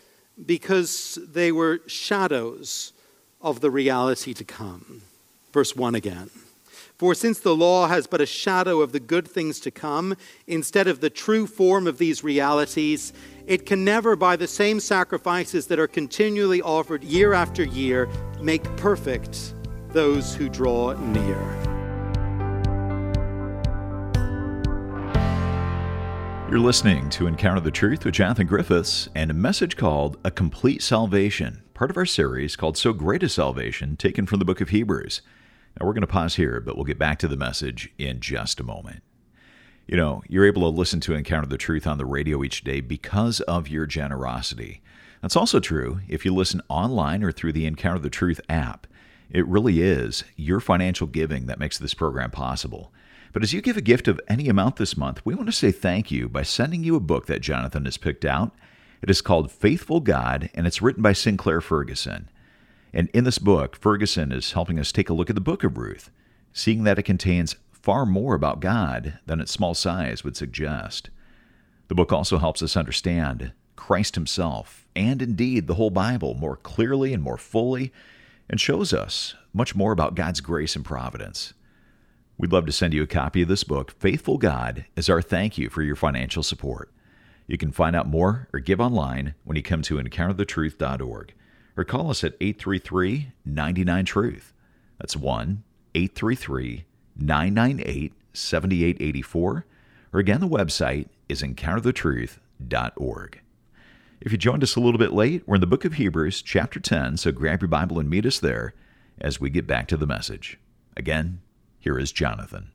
because 0.46 1.18
they 1.30 1.52
were 1.52 1.82
shadows 1.86 2.92
of 3.40 3.60
the 3.60 3.70
reality 3.70 4.32
to 4.34 4.44
come. 4.44 5.02
Verse 5.52 5.76
1 5.76 5.94
again. 5.94 6.30
For 6.96 7.14
since 7.14 7.40
the 7.40 7.56
law 7.56 7.88
has 7.88 8.06
but 8.06 8.20
a 8.20 8.26
shadow 8.26 8.80
of 8.80 8.92
the 8.92 9.00
good 9.00 9.26
things 9.26 9.58
to 9.60 9.72
come, 9.72 10.16
instead 10.46 10.86
of 10.86 11.00
the 11.00 11.10
true 11.10 11.48
form 11.48 11.88
of 11.88 11.98
these 11.98 12.22
realities, 12.22 13.12
it 13.46 13.66
can 13.66 13.84
never, 13.84 14.14
by 14.14 14.36
the 14.36 14.46
same 14.46 14.78
sacrifices 14.78 15.66
that 15.66 15.80
are 15.80 15.88
continually 15.88 16.62
offered 16.62 17.02
year 17.02 17.32
after 17.32 17.64
year, 17.64 18.08
make 18.40 18.62
perfect 18.76 19.52
those 19.92 20.34
who 20.34 20.48
draw 20.48 20.92
near. 20.92 21.72
You're 26.50 26.60
listening 26.60 27.08
to 27.10 27.26
Encounter 27.26 27.60
the 27.60 27.70
Truth 27.70 28.04
with 28.04 28.14
Jonathan 28.14 28.46
Griffiths 28.46 29.08
and 29.14 29.30
a 29.30 29.34
message 29.34 29.76
called 29.76 30.18
A 30.22 30.30
Complete 30.30 30.82
Salvation, 30.82 31.62
part 31.72 31.90
of 31.90 31.96
our 31.96 32.04
series 32.04 32.56
called 32.56 32.76
So 32.76 32.92
Great 32.92 33.22
a 33.22 33.28
Salvation, 33.28 33.96
taken 33.96 34.26
from 34.26 34.38
the 34.38 34.44
book 34.44 34.60
of 34.60 34.68
Hebrews. 34.68 35.22
Now, 35.80 35.86
we're 35.86 35.94
going 35.94 36.02
to 36.02 36.06
pause 36.06 36.36
here, 36.36 36.60
but 36.60 36.76
we'll 36.76 36.84
get 36.84 36.98
back 36.98 37.18
to 37.20 37.28
the 37.28 37.38
message 37.38 37.90
in 37.96 38.20
just 38.20 38.60
a 38.60 38.64
moment. 38.64 39.02
You 39.86 39.96
know, 39.96 40.22
you're 40.28 40.46
able 40.46 40.62
to 40.62 40.68
listen 40.68 41.00
to 41.00 41.14
Encounter 41.14 41.48
the 41.48 41.56
Truth 41.56 41.86
on 41.86 41.96
the 41.98 42.04
radio 42.04 42.44
each 42.44 42.64
day 42.64 42.80
because 42.80 43.40
of 43.40 43.68
your 43.68 43.86
generosity. 43.86 44.82
That's 45.22 45.36
also 45.36 45.58
true 45.58 46.00
if 46.06 46.24
you 46.24 46.34
listen 46.34 46.60
online 46.68 47.24
or 47.24 47.32
through 47.32 47.52
the 47.52 47.64
Encounter 47.64 47.98
the 47.98 48.10
Truth 48.10 48.40
app. 48.48 48.86
It 49.32 49.46
really 49.46 49.80
is 49.80 50.24
your 50.36 50.60
financial 50.60 51.06
giving 51.06 51.46
that 51.46 51.58
makes 51.58 51.78
this 51.78 51.94
program 51.94 52.30
possible. 52.30 52.92
But 53.32 53.42
as 53.42 53.54
you 53.54 53.62
give 53.62 53.78
a 53.78 53.82
gift 53.82 54.06
of 54.06 54.20
any 54.28 54.50
amount 54.50 54.76
this 54.76 54.94
month, 54.94 55.24
we 55.24 55.34
want 55.34 55.46
to 55.46 55.52
say 55.52 55.72
thank 55.72 56.10
you 56.10 56.28
by 56.28 56.42
sending 56.42 56.84
you 56.84 56.96
a 56.96 57.00
book 57.00 57.26
that 57.26 57.40
Jonathan 57.40 57.86
has 57.86 57.96
picked 57.96 58.26
out. 58.26 58.52
It 59.00 59.08
is 59.08 59.22
called 59.22 59.50
Faithful 59.50 60.00
God, 60.00 60.50
and 60.52 60.66
it's 60.66 60.82
written 60.82 61.02
by 61.02 61.14
Sinclair 61.14 61.62
Ferguson. 61.62 62.28
And 62.92 63.08
in 63.14 63.24
this 63.24 63.38
book, 63.38 63.74
Ferguson 63.76 64.32
is 64.32 64.52
helping 64.52 64.78
us 64.78 64.92
take 64.92 65.08
a 65.08 65.14
look 65.14 65.30
at 65.30 65.34
the 65.34 65.40
book 65.40 65.64
of 65.64 65.78
Ruth, 65.78 66.10
seeing 66.52 66.84
that 66.84 66.98
it 66.98 67.04
contains 67.04 67.56
far 67.72 68.04
more 68.04 68.34
about 68.34 68.60
God 68.60 69.18
than 69.24 69.40
its 69.40 69.50
small 69.50 69.72
size 69.72 70.22
would 70.22 70.36
suggest. 70.36 71.08
The 71.88 71.94
book 71.94 72.12
also 72.12 72.36
helps 72.36 72.62
us 72.62 72.76
understand 72.76 73.52
Christ 73.76 74.14
Himself, 74.14 74.86
and 74.94 75.22
indeed 75.22 75.68
the 75.68 75.74
whole 75.74 75.90
Bible, 75.90 76.34
more 76.34 76.58
clearly 76.58 77.14
and 77.14 77.22
more 77.22 77.38
fully 77.38 77.92
and 78.52 78.60
shows 78.60 78.92
us 78.92 79.34
much 79.52 79.74
more 79.74 79.90
about 79.90 80.14
God's 80.14 80.40
grace 80.40 80.76
and 80.76 80.84
providence. 80.84 81.54
We'd 82.36 82.52
love 82.52 82.66
to 82.66 82.72
send 82.72 82.92
you 82.92 83.02
a 83.02 83.06
copy 83.06 83.42
of 83.42 83.48
this 83.48 83.64
book, 83.64 83.90
Faithful 83.92 84.36
God, 84.36 84.84
as 84.96 85.08
our 85.08 85.22
thank 85.22 85.56
you 85.56 85.70
for 85.70 85.82
your 85.82 85.96
financial 85.96 86.42
support. 86.42 86.92
You 87.46 87.56
can 87.56 87.72
find 87.72 87.96
out 87.96 88.06
more 88.06 88.48
or 88.52 88.60
give 88.60 88.80
online 88.80 89.34
when 89.44 89.56
you 89.56 89.62
come 89.62 89.80
to 89.82 89.96
encounterthetruth.org 89.96 91.34
or 91.76 91.84
call 91.84 92.10
us 92.10 92.22
at 92.22 92.36
833 92.40 93.32
99 93.44 94.04
Truth. 94.04 94.52
That's 94.98 95.16
1 95.16 95.64
833 95.94 96.84
998 97.16 98.12
7884. 98.34 99.66
Or 100.12 100.20
again, 100.20 100.40
the 100.40 100.48
website 100.48 101.08
is 101.28 101.42
encounterthetruth.org. 101.42 103.40
If 104.24 104.30
you 104.30 104.38
joined 104.38 104.62
us 104.62 104.76
a 104.76 104.80
little 104.80 104.98
bit 104.98 105.12
late, 105.12 105.42
we're 105.46 105.56
in 105.56 105.60
the 105.60 105.66
book 105.66 105.84
of 105.84 105.94
Hebrews, 105.94 106.42
chapter 106.42 106.78
10, 106.78 107.16
so 107.16 107.32
grab 107.32 107.60
your 107.60 107.68
Bible 107.68 107.98
and 107.98 108.08
meet 108.08 108.24
us 108.24 108.38
there 108.38 108.72
as 109.20 109.40
we 109.40 109.50
get 109.50 109.66
back 109.66 109.88
to 109.88 109.96
the 109.96 110.06
message. 110.06 110.60
Again, 110.96 111.40
here 111.80 111.98
is 111.98 112.12
Jonathan. 112.12 112.70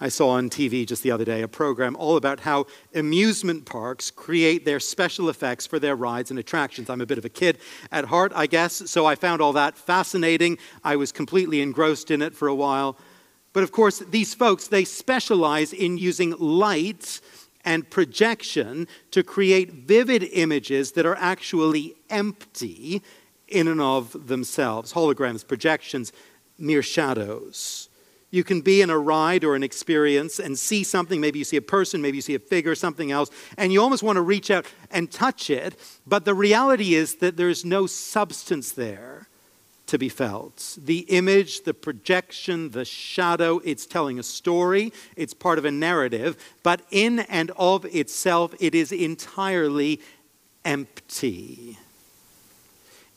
I 0.00 0.08
saw 0.08 0.30
on 0.30 0.50
TV 0.50 0.86
just 0.86 1.02
the 1.02 1.10
other 1.10 1.24
day 1.24 1.42
a 1.42 1.48
program 1.48 1.96
all 1.96 2.16
about 2.16 2.38
how 2.40 2.66
amusement 2.94 3.64
parks 3.64 4.12
create 4.12 4.64
their 4.64 4.78
special 4.78 5.28
effects 5.28 5.66
for 5.66 5.80
their 5.80 5.96
rides 5.96 6.30
and 6.30 6.38
attractions. 6.38 6.88
I'm 6.88 7.00
a 7.00 7.06
bit 7.06 7.18
of 7.18 7.24
a 7.24 7.28
kid 7.28 7.58
at 7.90 8.04
heart, 8.04 8.30
I 8.32 8.46
guess, 8.46 8.88
so 8.88 9.04
I 9.04 9.16
found 9.16 9.42
all 9.42 9.54
that 9.54 9.76
fascinating. 9.76 10.58
I 10.84 10.94
was 10.94 11.10
completely 11.10 11.60
engrossed 11.60 12.12
in 12.12 12.22
it 12.22 12.36
for 12.36 12.46
a 12.46 12.54
while. 12.54 12.96
But 13.52 13.64
of 13.64 13.72
course, 13.72 13.98
these 13.98 14.32
folks, 14.32 14.68
they 14.68 14.84
specialize 14.84 15.72
in 15.72 15.98
using 15.98 16.36
light 16.38 17.20
and 17.64 17.88
projection 17.88 18.88
to 19.10 19.22
create 19.22 19.72
vivid 19.72 20.24
images 20.32 20.92
that 20.92 21.06
are 21.06 21.16
actually 21.16 21.94
empty 22.10 23.02
in 23.48 23.68
and 23.68 23.80
of 23.80 24.26
themselves. 24.28 24.92
Holograms, 24.92 25.46
projections, 25.46 26.12
mere 26.58 26.82
shadows. 26.82 27.88
You 28.30 28.44
can 28.44 28.62
be 28.62 28.80
in 28.80 28.88
a 28.88 28.98
ride 28.98 29.44
or 29.44 29.54
an 29.54 29.62
experience 29.62 30.38
and 30.38 30.58
see 30.58 30.84
something. 30.84 31.20
Maybe 31.20 31.38
you 31.38 31.44
see 31.44 31.58
a 31.58 31.62
person, 31.62 32.00
maybe 32.00 32.16
you 32.16 32.22
see 32.22 32.34
a 32.34 32.38
figure, 32.38 32.74
something 32.74 33.12
else, 33.12 33.30
and 33.58 33.72
you 33.72 33.82
almost 33.82 34.02
want 34.02 34.16
to 34.16 34.22
reach 34.22 34.50
out 34.50 34.66
and 34.90 35.10
touch 35.10 35.50
it. 35.50 35.78
But 36.06 36.24
the 36.24 36.34
reality 36.34 36.94
is 36.94 37.16
that 37.16 37.36
there's 37.36 37.64
no 37.64 37.86
substance 37.86 38.72
there 38.72 39.28
to 39.92 39.98
be 39.98 40.08
felt. 40.08 40.78
The 40.82 41.00
image, 41.00 41.64
the 41.64 41.74
projection, 41.74 42.70
the 42.70 42.86
shadow, 42.86 43.60
it's 43.62 43.84
telling 43.84 44.18
a 44.18 44.22
story, 44.22 44.90
it's 45.16 45.34
part 45.34 45.58
of 45.58 45.66
a 45.66 45.70
narrative, 45.70 46.42
but 46.62 46.80
in 46.90 47.18
and 47.20 47.50
of 47.58 47.84
itself, 47.84 48.54
it 48.58 48.74
is 48.74 48.90
entirely 48.90 50.00
empty. 50.64 51.76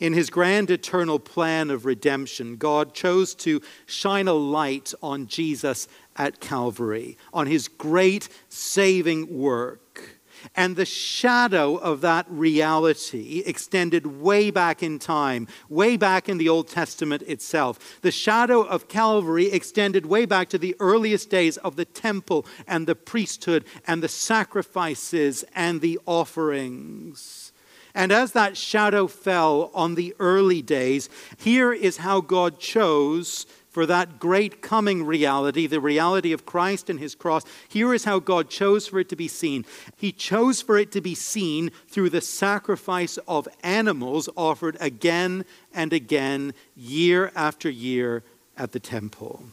In 0.01 0.11
his 0.11 0.29
grand 0.29 0.69
eternal 0.69 1.17
plan 1.17 1.69
of 1.69 1.85
redemption, 1.85 2.57
God 2.57 2.93
chose 2.93 3.33
to 3.35 3.61
shine 3.85 4.27
a 4.27 4.33
light 4.33 4.93
on 5.01 5.27
Jesus 5.27 5.87
at 6.17 6.41
Calvary, 6.41 7.17
on 7.33 7.47
his 7.47 7.69
great 7.69 8.27
saving 8.49 9.39
work. 9.39 10.19
And 10.53 10.75
the 10.75 10.85
shadow 10.85 11.75
of 11.77 12.01
that 12.01 12.25
reality 12.29 13.41
extended 13.45 14.21
way 14.21 14.51
back 14.51 14.83
in 14.83 14.99
time, 14.99 15.47
way 15.69 15.97
back 15.97 16.29
in 16.29 16.37
the 16.37 16.49
Old 16.49 16.67
Testament 16.67 17.23
itself. 17.23 17.99
The 18.01 18.11
shadow 18.11 18.61
of 18.61 18.87
Calvary 18.87 19.51
extended 19.51 20.05
way 20.05 20.25
back 20.25 20.49
to 20.49 20.57
the 20.57 20.75
earliest 20.79 21.29
days 21.29 21.57
of 21.57 21.75
the 21.75 21.85
temple 21.85 22.45
and 22.67 22.85
the 22.85 22.95
priesthood 22.95 23.65
and 23.87 24.03
the 24.03 24.09
sacrifices 24.09 25.43
and 25.55 25.81
the 25.81 25.99
offerings. 26.05 27.51
And 27.95 28.11
as 28.11 28.33
that 28.33 28.57
shadow 28.57 29.07
fell 29.07 29.71
on 29.73 29.95
the 29.95 30.13
early 30.19 30.61
days, 30.61 31.09
here 31.37 31.71
is 31.71 31.97
how 31.97 32.19
God 32.19 32.59
chose 32.59 33.45
for 33.75 33.85
that 33.85 34.19
great 34.19 34.61
coming 34.61 35.03
reality, 35.03 35.67
the 35.67 35.81
reality 35.81 36.31
of 36.31 36.45
Christ 36.45 36.89
and 36.89 36.97
his 36.97 37.13
cross, 37.13 37.43
here 37.67 37.93
is 37.93 38.05
how 38.05 38.19
God 38.19 38.49
chose 38.49 38.87
for 38.87 39.01
it 39.01 39.09
to 39.09 39.17
be 39.17 39.27
seen. 39.27 39.65
He 39.97 40.13
chose 40.13 40.61
for 40.61 40.77
it 40.77 40.93
to 40.93 41.01
be 41.01 41.13
seen 41.13 41.71
through 41.89 42.11
the 42.11 42.21
sacrifice 42.21 43.17
of 43.27 43.49
animals 43.63 44.29
offered 44.37 44.77
again 44.79 45.43
and 45.73 45.91
again, 45.91 46.53
year 46.73 47.33
after 47.35 47.69
year 47.69 48.23
at 48.57 48.71
the 48.71 48.79
temple. 48.79 49.43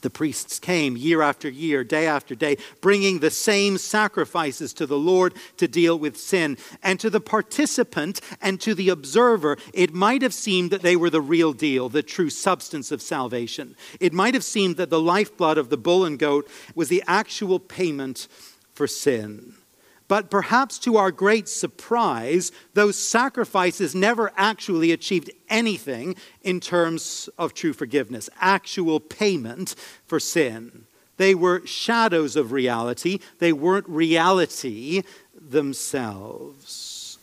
The 0.00 0.10
priests 0.10 0.58
came 0.58 0.96
year 0.96 1.22
after 1.22 1.48
year, 1.48 1.84
day 1.84 2.06
after 2.06 2.34
day, 2.34 2.56
bringing 2.80 3.18
the 3.18 3.30
same 3.30 3.78
sacrifices 3.78 4.72
to 4.74 4.86
the 4.86 4.98
Lord 4.98 5.34
to 5.58 5.68
deal 5.68 5.98
with 5.98 6.16
sin. 6.16 6.56
And 6.82 6.98
to 7.00 7.10
the 7.10 7.20
participant 7.20 8.20
and 8.40 8.60
to 8.60 8.74
the 8.74 8.88
observer, 8.88 9.58
it 9.74 9.92
might 9.92 10.22
have 10.22 10.34
seemed 10.34 10.70
that 10.70 10.82
they 10.82 10.96
were 10.96 11.10
the 11.10 11.20
real 11.20 11.52
deal, 11.52 11.88
the 11.88 12.02
true 12.02 12.30
substance 12.30 12.90
of 12.90 13.02
salvation. 13.02 13.76
It 13.98 14.12
might 14.12 14.34
have 14.34 14.44
seemed 14.44 14.76
that 14.76 14.90
the 14.90 15.00
lifeblood 15.00 15.58
of 15.58 15.68
the 15.68 15.76
bull 15.76 16.04
and 16.04 16.18
goat 16.18 16.48
was 16.74 16.88
the 16.88 17.04
actual 17.06 17.58
payment 17.58 18.28
for 18.72 18.86
sin. 18.86 19.54
But 20.10 20.28
perhaps 20.28 20.80
to 20.80 20.96
our 20.96 21.12
great 21.12 21.48
surprise, 21.48 22.50
those 22.74 22.98
sacrifices 22.98 23.94
never 23.94 24.32
actually 24.36 24.90
achieved 24.90 25.30
anything 25.48 26.16
in 26.42 26.58
terms 26.58 27.28
of 27.38 27.54
true 27.54 27.72
forgiveness, 27.72 28.28
actual 28.40 28.98
payment 28.98 29.76
for 30.08 30.18
sin. 30.18 30.86
They 31.16 31.36
were 31.36 31.64
shadows 31.64 32.34
of 32.34 32.50
reality, 32.50 33.20
they 33.38 33.52
weren't 33.52 33.88
reality 33.88 35.04
themselves. 35.40 37.16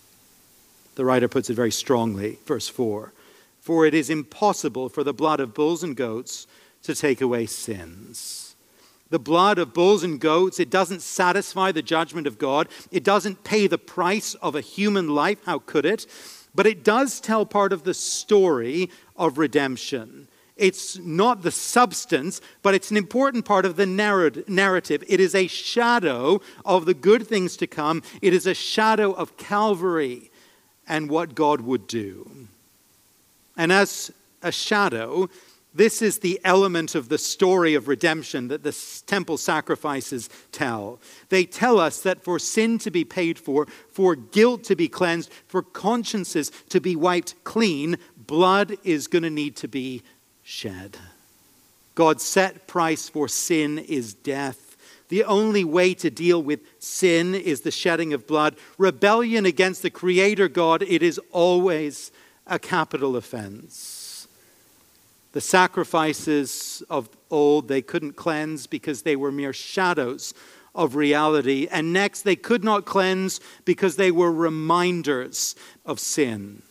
The 0.96 1.04
writer 1.04 1.28
puts 1.28 1.50
it 1.50 1.56
very 1.56 1.72
strongly, 1.72 2.40
verse 2.46 2.70
4 2.70 3.12
For 3.60 3.86
it 3.86 3.96
is 3.96 4.10
impossible 4.10 4.88
for 4.88 5.04
the 5.04 5.14
blood 5.14 5.42
of 5.42 5.54
bulls 5.54 5.84
and 5.84 5.94
goats 5.94 6.48
to 6.84 6.96
take 6.96 7.20
away 7.20 7.48
sins 7.48 8.47
the 9.10 9.20
blood 9.20 9.58
of 9.58 9.74
bulls 9.74 10.04
and 10.04 10.20
goats. 10.20 10.60
It 10.60 10.70
doesn't 10.70 11.02
satisfy 11.02 11.72
the 11.72 11.82
judgment 11.82 12.28
of 12.28 12.38
God. 12.38 12.68
It 12.92 13.04
doesn't 13.04 13.44
pay 13.44 13.68
the 13.68 13.78
price 13.78 14.34
of 14.36 14.56
a 14.56 14.62
human 14.62 15.10
life. 15.10 15.40
How 15.46 15.60
could 15.60 15.86
it? 15.86 16.06
But 16.54 16.68
it 16.68 16.84
does 16.84 17.20
tell 17.20 17.46
part 17.46 17.72
of 17.72 17.84
the 17.84 17.94
story 17.94 18.90
of 19.16 19.38
redemption. 19.38 20.28
It's 20.56 20.98
not 20.98 21.44
the 21.44 21.52
substance, 21.52 22.42
but 22.64 22.74
it's 22.74 22.90
an 22.90 22.98
important 22.98 23.46
part 23.46 23.66
of 23.66 23.76
the 23.76 23.86
narrative. 23.86 25.04
It 25.08 25.20
is 25.20 25.36
a 25.36 25.48
shadow 25.48 26.42
of 26.66 26.86
the 26.86 26.96
good 26.96 27.28
things 27.28 27.58
to 27.58 27.68
come, 27.68 28.02
it 28.22 28.34
is 28.34 28.48
a 28.48 28.56
shadow 28.56 29.12
of 29.12 29.38
Calvary 29.38 30.32
and 30.88 31.10
what 31.10 31.36
God 31.36 31.62
would 31.62 31.86
do. 31.86 32.48
And 33.56 33.72
as 33.72 34.12
a 34.42 34.52
shadow, 34.52 35.30
this 35.78 36.02
is 36.02 36.20
the 36.20 36.42
element 36.44 36.96
of 36.96 37.08
the 37.08 37.18
story 37.18 37.76
of 37.76 37.88
redemption 37.88 38.48
that 38.48 38.64
the 38.64 38.76
temple 39.06 39.38
sacrifices 39.38 40.30
tell. 40.52 41.00
They 41.30 41.46
tell 41.46 41.80
us 41.80 42.02
that 42.02 42.24
for 42.24 42.40
sin 42.40 42.80
to 42.80 42.92
be 42.92 43.06
paid 43.06 43.38
for, 43.38 43.68
for 43.92 44.16
guilt 44.16 44.64
to 44.66 44.76
be 44.76 44.88
cleansed, 44.88 45.32
for 45.48 45.62
consciences 45.62 46.52
to 46.70 46.82
be 46.82 46.96
wiped 46.96 47.36
clean, 47.44 47.98
blood 48.18 48.78
is 48.84 49.08
going 49.08 49.24
to 49.24 49.30
need 49.30 49.56
to 49.58 49.68
be 49.68 50.02
shed. 50.44 50.98
God's 51.96 52.24
set 52.24 52.68
price 52.68 53.08
for 53.08 53.28
sin 53.28 53.78
is 53.78 54.14
death. 54.14 54.76
The 55.10 55.24
only 55.24 55.64
way 55.64 55.94
to 55.96 56.10
deal 56.10 56.42
with 56.42 56.60
sin 56.80 57.34
is 57.34 57.62
the 57.62 57.72
shedding 57.72 58.14
of 58.14 58.28
blood. 58.28 58.56
Rebellion 58.78 59.46
against 59.46 59.84
the 59.84 59.90
Creator 59.90 60.50
God, 60.50 60.82
it 60.82 61.02
is 61.02 61.20
always 61.32 62.12
a 62.46 62.60
capital 62.60 63.16
offense. 63.16 63.97
The 65.38 65.42
sacrifices 65.42 66.82
of 66.90 67.12
old 67.30 67.68
they 67.68 67.84
couldn't 67.84 68.14
cleanse 68.16 68.66
because 68.66 69.04
they 69.04 69.16
were 69.16 69.32
mere 69.32 69.54
shadows 69.54 70.34
of 70.74 70.96
reality. 70.96 71.68
And 71.70 71.94
next, 71.94 72.24
they 72.24 72.36
could 72.36 72.64
not 72.64 72.86
cleanse 72.86 73.40
because 73.64 73.98
they 73.98 74.10
were 74.10 74.32
reminders 74.32 75.56
of 75.86 76.00
sin. 76.00 76.64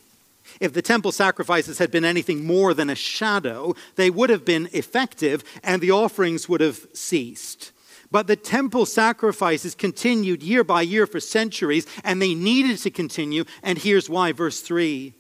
If 0.58 0.73
the 0.73 0.82
temple 0.82 1.12
sacrifices 1.12 1.78
had 1.78 1.92
been 1.92 2.04
anything 2.04 2.44
more 2.44 2.75
than 2.75 2.90
a 2.90 2.96
shadow, 2.96 3.76
they 3.94 4.11
would 4.11 4.30
have 4.30 4.44
been 4.44 4.68
effective 4.73 5.44
and 5.62 5.80
the 5.80 5.92
offerings 5.92 6.49
would 6.49 6.61
have 6.61 6.88
ceased. 6.92 7.70
But 8.11 8.26
the 8.26 8.35
temple 8.35 8.85
sacrifices 8.85 9.76
continued 9.76 10.42
year 10.42 10.64
by 10.64 10.82
year 10.82 11.06
for 11.06 11.20
centuries, 11.20 11.87
and 12.02 12.20
they 12.20 12.35
needed 12.35 12.78
to 12.78 12.90
continue. 12.90 13.45
And 13.62 13.78
here's 13.78 14.10
why, 14.10 14.32
verse 14.32 14.60
3 14.60 15.14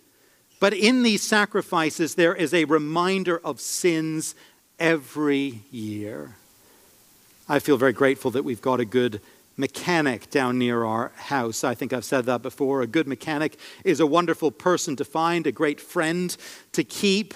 but 0.60 0.72
in 0.72 1.02
these 1.02 1.22
sacrifices, 1.22 2.14
there 2.14 2.34
is 2.34 2.54
a 2.54 2.64
reminder 2.64 3.38
of 3.44 3.60
sins 3.60 4.34
every 4.78 5.60
year. 5.70 6.36
I 7.48 7.58
feel 7.58 7.76
very 7.76 7.92
grateful 7.92 8.30
that 8.32 8.44
we've 8.44 8.62
got 8.62 8.80
a 8.80 8.84
good 8.84 9.20
mechanic 9.56 10.30
down 10.30 10.58
near 10.58 10.84
our 10.84 11.12
house. 11.16 11.64
I 11.64 11.74
think 11.74 11.92
I've 11.92 12.04
said 12.04 12.26
that 12.26 12.42
before. 12.42 12.82
A 12.82 12.86
good 12.86 13.06
mechanic 13.06 13.58
is 13.84 14.00
a 14.00 14.06
wonderful 14.06 14.50
person 14.50 14.96
to 14.96 15.04
find, 15.04 15.46
a 15.46 15.52
great 15.52 15.80
friend 15.80 16.36
to 16.72 16.84
keep. 16.84 17.34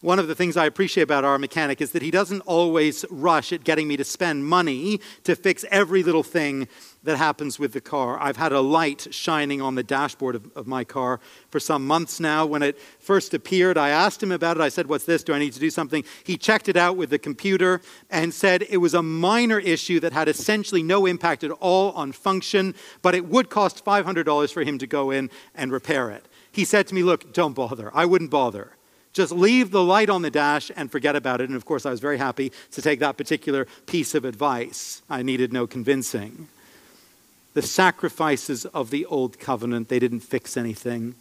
One 0.00 0.20
of 0.20 0.28
the 0.28 0.34
things 0.36 0.56
I 0.56 0.66
appreciate 0.66 1.02
about 1.02 1.24
our 1.24 1.38
mechanic 1.38 1.80
is 1.80 1.90
that 1.90 2.02
he 2.02 2.12
doesn't 2.12 2.42
always 2.42 3.04
rush 3.10 3.52
at 3.52 3.64
getting 3.64 3.88
me 3.88 3.96
to 3.96 4.04
spend 4.04 4.46
money 4.46 5.00
to 5.24 5.34
fix 5.34 5.64
every 5.72 6.04
little 6.04 6.22
thing 6.22 6.68
that 7.02 7.16
happens 7.16 7.58
with 7.58 7.72
the 7.72 7.80
car. 7.80 8.16
I've 8.20 8.36
had 8.36 8.52
a 8.52 8.60
light 8.60 9.08
shining 9.10 9.60
on 9.60 9.74
the 9.74 9.82
dashboard 9.82 10.36
of, 10.36 10.56
of, 10.56 10.68
my 10.68 10.84
car 10.84 11.18
for 11.50 11.58
some 11.58 11.84
months 11.84 12.20
now. 12.20 12.46
When 12.46 12.62
it 12.62 12.78
first 13.00 13.34
appeared, 13.34 13.76
I 13.76 13.88
asked 13.88 14.22
him 14.22 14.30
about 14.30 14.56
it. 14.56 14.60
I 14.60 14.68
said, 14.68 14.86
What's 14.86 15.04
this? 15.04 15.24
Do 15.24 15.34
I 15.34 15.40
need 15.40 15.52
to 15.54 15.60
do 15.60 15.70
something? 15.70 16.04
He 16.22 16.36
checked 16.36 16.68
it 16.68 16.76
out 16.76 16.96
with 16.96 17.10
the 17.10 17.18
computer 17.18 17.80
and 18.08 18.32
said 18.32 18.66
it 18.70 18.76
was 18.76 18.94
a 18.94 19.02
minor 19.02 19.58
issue 19.58 19.98
that 19.98 20.12
had 20.12 20.28
essentially 20.28 20.82
no 20.82 21.06
impact 21.06 21.42
at 21.42 21.50
all 21.50 21.90
on 21.92 22.12
function, 22.12 22.76
but 23.02 23.16
it 23.16 23.26
would 23.26 23.50
cost 23.50 23.84
$500 23.84 24.52
for 24.52 24.62
him 24.62 24.78
to 24.78 24.86
go 24.86 25.10
in 25.10 25.28
and 25.56 25.72
repair 25.72 26.10
it. 26.10 26.28
He 26.52 26.64
said 26.64 26.86
to 26.86 26.94
me, 26.94 27.02
Look, 27.02 27.32
don't 27.32 27.54
bother. 27.54 27.90
I 27.92 28.04
wouldn't 28.04 28.30
bother. 28.30 28.77
Just 29.18 29.32
leave 29.32 29.72
the 29.72 29.82
light 29.82 30.10
on 30.10 30.22
the 30.22 30.30
dash 30.30 30.70
and 30.76 30.92
forget 30.92 31.16
about 31.16 31.40
it. 31.40 31.48
And 31.48 31.56
of 31.56 31.64
course, 31.64 31.84
I 31.84 31.90
was 31.90 31.98
very 31.98 32.18
happy 32.18 32.52
to 32.70 32.80
take 32.80 33.00
that 33.00 33.16
particular 33.16 33.66
piece 33.86 34.14
of 34.14 34.24
advice. 34.24 35.02
I 35.10 35.24
needed 35.24 35.52
no 35.52 35.66
convincing 35.66 36.46
the 37.52 37.60
sacrifices 37.60 38.64
of 38.66 38.90
the 38.90 39.04
old 39.06 39.40
covenant. 39.40 39.88
They 39.88 39.98
didn't 39.98 40.20
fix 40.20 40.56
anything, 40.56 41.16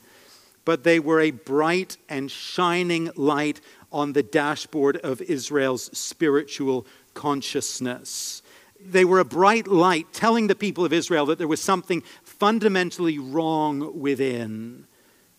but 0.64 0.84
they 0.84 1.00
were 1.00 1.22
a 1.22 1.32
bright 1.32 1.98
and 2.08 2.30
shining 2.30 3.10
light 3.16 3.62
on 3.92 4.14
the 4.14 4.22
dashboard 4.22 4.98
of 4.98 5.20
Israel's 5.24 5.86
spiritual 5.98 6.86
consciousness. 7.16 8.44
They 8.80 9.06
were 9.06 9.18
a 9.18 9.26
bright 9.26 9.68
light 9.68 10.14
telling 10.14 10.46
the 10.46 10.54
people 10.54 10.86
of 10.86 10.94
Israel 10.94 11.26
that 11.26 11.40
there 11.40 11.48
was 11.48 11.64
something 11.64 12.04
fundamentally 12.24 13.18
wrong 13.18 14.00
within. 14.00 14.86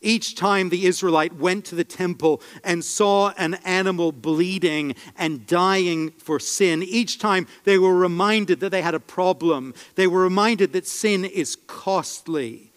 Each 0.00 0.36
time 0.36 0.68
the 0.68 0.86
Israelite 0.86 1.34
went 1.34 1.64
to 1.66 1.74
the 1.74 1.84
temple 1.84 2.40
and 2.62 2.84
saw 2.84 3.32
an 3.36 3.54
animal 3.64 4.12
bleeding 4.12 4.94
and 5.16 5.46
dying 5.46 6.10
for 6.12 6.38
sin, 6.38 6.82
each 6.82 7.18
time 7.18 7.48
they 7.64 7.78
were 7.78 7.96
reminded 7.96 8.60
that 8.60 8.70
they 8.70 8.82
had 8.82 8.94
a 8.94 9.00
problem. 9.00 9.74
They 9.96 10.06
were 10.06 10.22
reminded 10.22 10.72
that 10.72 10.86
sin 10.86 11.24
is 11.24 11.56
costly 11.66 12.70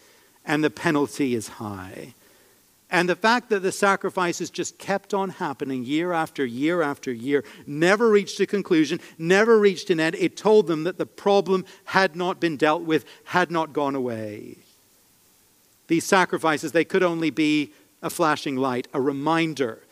and 0.44 0.64
the 0.64 0.70
penalty 0.70 1.34
is 1.34 1.48
high. 1.48 2.14
And 2.90 3.08
the 3.08 3.16
fact 3.16 3.48
that 3.48 3.60
the 3.60 3.72
sacrifices 3.72 4.50
just 4.50 4.78
kept 4.78 5.14
on 5.14 5.30
happening 5.30 5.82
year 5.82 6.12
after 6.12 6.44
year 6.44 6.82
after 6.82 7.10
year, 7.10 7.42
never 7.66 8.10
reached 8.10 8.38
a 8.40 8.46
conclusion, 8.46 9.00
never 9.16 9.58
reached 9.58 9.88
an 9.88 9.98
end, 9.98 10.16
it 10.16 10.36
told 10.36 10.66
them 10.66 10.84
that 10.84 10.98
the 10.98 11.06
problem 11.06 11.64
had 11.84 12.16
not 12.16 12.38
been 12.38 12.58
dealt 12.58 12.82
with, 12.82 13.06
had 13.24 13.50
not 13.50 13.72
gone 13.72 13.94
away. 13.94 14.58
These 15.92 16.04
sacrifices, 16.04 16.72
they 16.72 16.86
could 16.86 17.02
only 17.02 17.28
be 17.28 17.74
a 18.00 18.08
flashing 18.08 18.56
light, 18.56 18.88
a 18.94 19.00
reminder, 19.02 19.82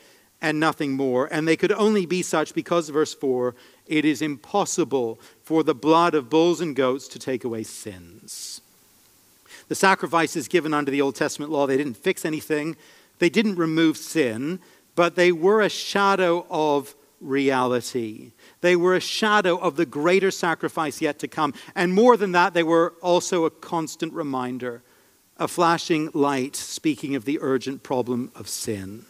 and 0.41 0.59
nothing 0.59 0.93
more. 0.93 1.27
And 1.31 1.47
they 1.47 1.59
could 1.59 1.73
only 1.73 2.07
be 2.07 2.23
such 2.23 2.55
because, 2.55 2.89
verse 2.89 3.13
4, 3.13 3.55
it 3.87 4.07
is 4.07 4.23
impossible 4.23 5.21
for 5.43 5.63
the 5.63 5.75
blood 5.75 6.15
of 6.15 6.31
bulls 6.31 6.63
and 6.63 6.75
goats 6.75 7.07
to 7.09 7.19
take 7.19 7.45
away 7.45 7.65
sins. 7.65 8.63
The 9.69 9.75
sacrifices 9.75 10.49
given 10.49 10.73
under 10.73 10.91
the 10.91 11.03
Old 11.03 11.17
Testament 11.17 11.53
law, 11.53 11.67
they 11.67 11.77
didn't 11.77 11.99
fix 11.99 12.25
anything, 12.25 12.77
they 13.19 13.29
didn't 13.29 13.57
remove 13.57 13.99
sin, 13.99 14.59
but 14.95 15.17
they 15.17 15.33
were 15.33 15.61
a 15.61 15.69
shadow 15.69 16.47
of 16.49 16.95
reality. 17.21 18.33
They 18.63 18.75
were 18.75 18.95
a 18.95 19.01
shadow 19.01 19.59
of 19.59 19.77
the 19.77 19.85
greater 19.85 20.31
sacrifice 20.31 21.03
yet 21.03 21.19
to 21.19 21.29
come. 21.29 21.53
And 21.75 21.93
more 21.93 22.17
than 22.17 22.33
that, 22.33 22.55
they 22.55 22.63
were 22.63 22.95
also 23.03 23.45
a 23.45 23.51
constant 23.51 24.15
reminder 24.15 24.83
a 25.41 25.49
flashing 25.49 26.11
light 26.13 26.55
speaking 26.55 27.17
of 27.17 27.25
the 27.25 27.39
urgent 27.41 27.83
problem 27.83 28.31
of 28.35 28.47
sin. 28.47 29.07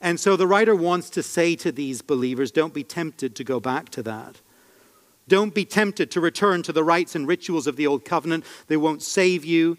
And 0.00 0.18
so 0.18 0.34
the 0.34 0.46
writer 0.46 0.74
wants 0.74 1.10
to 1.10 1.22
say 1.22 1.54
to 1.56 1.70
these 1.70 2.00
believers 2.00 2.50
don't 2.50 2.72
be 2.72 2.82
tempted 2.82 3.36
to 3.36 3.44
go 3.44 3.60
back 3.60 3.90
to 3.90 4.02
that. 4.04 4.40
Don't 5.28 5.54
be 5.54 5.66
tempted 5.66 6.10
to 6.12 6.20
return 6.20 6.62
to 6.62 6.72
the 6.72 6.82
rites 6.82 7.14
and 7.14 7.28
rituals 7.28 7.66
of 7.66 7.76
the 7.76 7.86
old 7.86 8.04
covenant. 8.04 8.44
They 8.66 8.78
won't 8.78 9.02
save 9.02 9.44
you. 9.44 9.76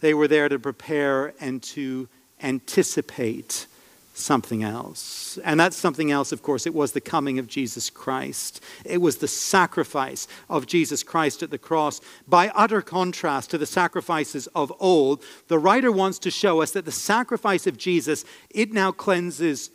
They 0.00 0.12
were 0.12 0.28
there 0.28 0.48
to 0.48 0.58
prepare 0.58 1.32
and 1.40 1.62
to 1.62 2.08
anticipate 2.42 3.66
something 4.14 4.62
else. 4.62 5.38
And 5.44 5.58
that 5.58 5.74
something 5.74 6.10
else, 6.10 6.32
of 6.32 6.42
course, 6.42 6.66
it 6.66 6.74
was 6.74 6.92
the 6.92 7.00
coming 7.00 7.38
of 7.38 7.46
Jesus 7.46 7.90
Christ. 7.90 8.62
It 8.84 9.00
was 9.00 9.16
the 9.16 9.28
sacrifice 9.28 10.28
of 10.50 10.66
Jesus 10.66 11.02
Christ 11.02 11.42
at 11.42 11.50
the 11.50 11.58
cross. 11.58 12.00
By 12.28 12.48
utter 12.48 12.82
contrast 12.82 13.50
to 13.50 13.58
the 13.58 13.66
sacrifices 13.66 14.46
of 14.48 14.72
old, 14.78 15.22
the 15.48 15.58
writer 15.58 15.90
wants 15.90 16.18
to 16.20 16.30
show 16.30 16.60
us 16.60 16.72
that 16.72 16.84
the 16.84 16.92
sacrifice 16.92 17.66
of 17.66 17.78
Jesus, 17.78 18.24
it 18.50 18.72
now 18.72 18.92
cleanses 18.92 19.70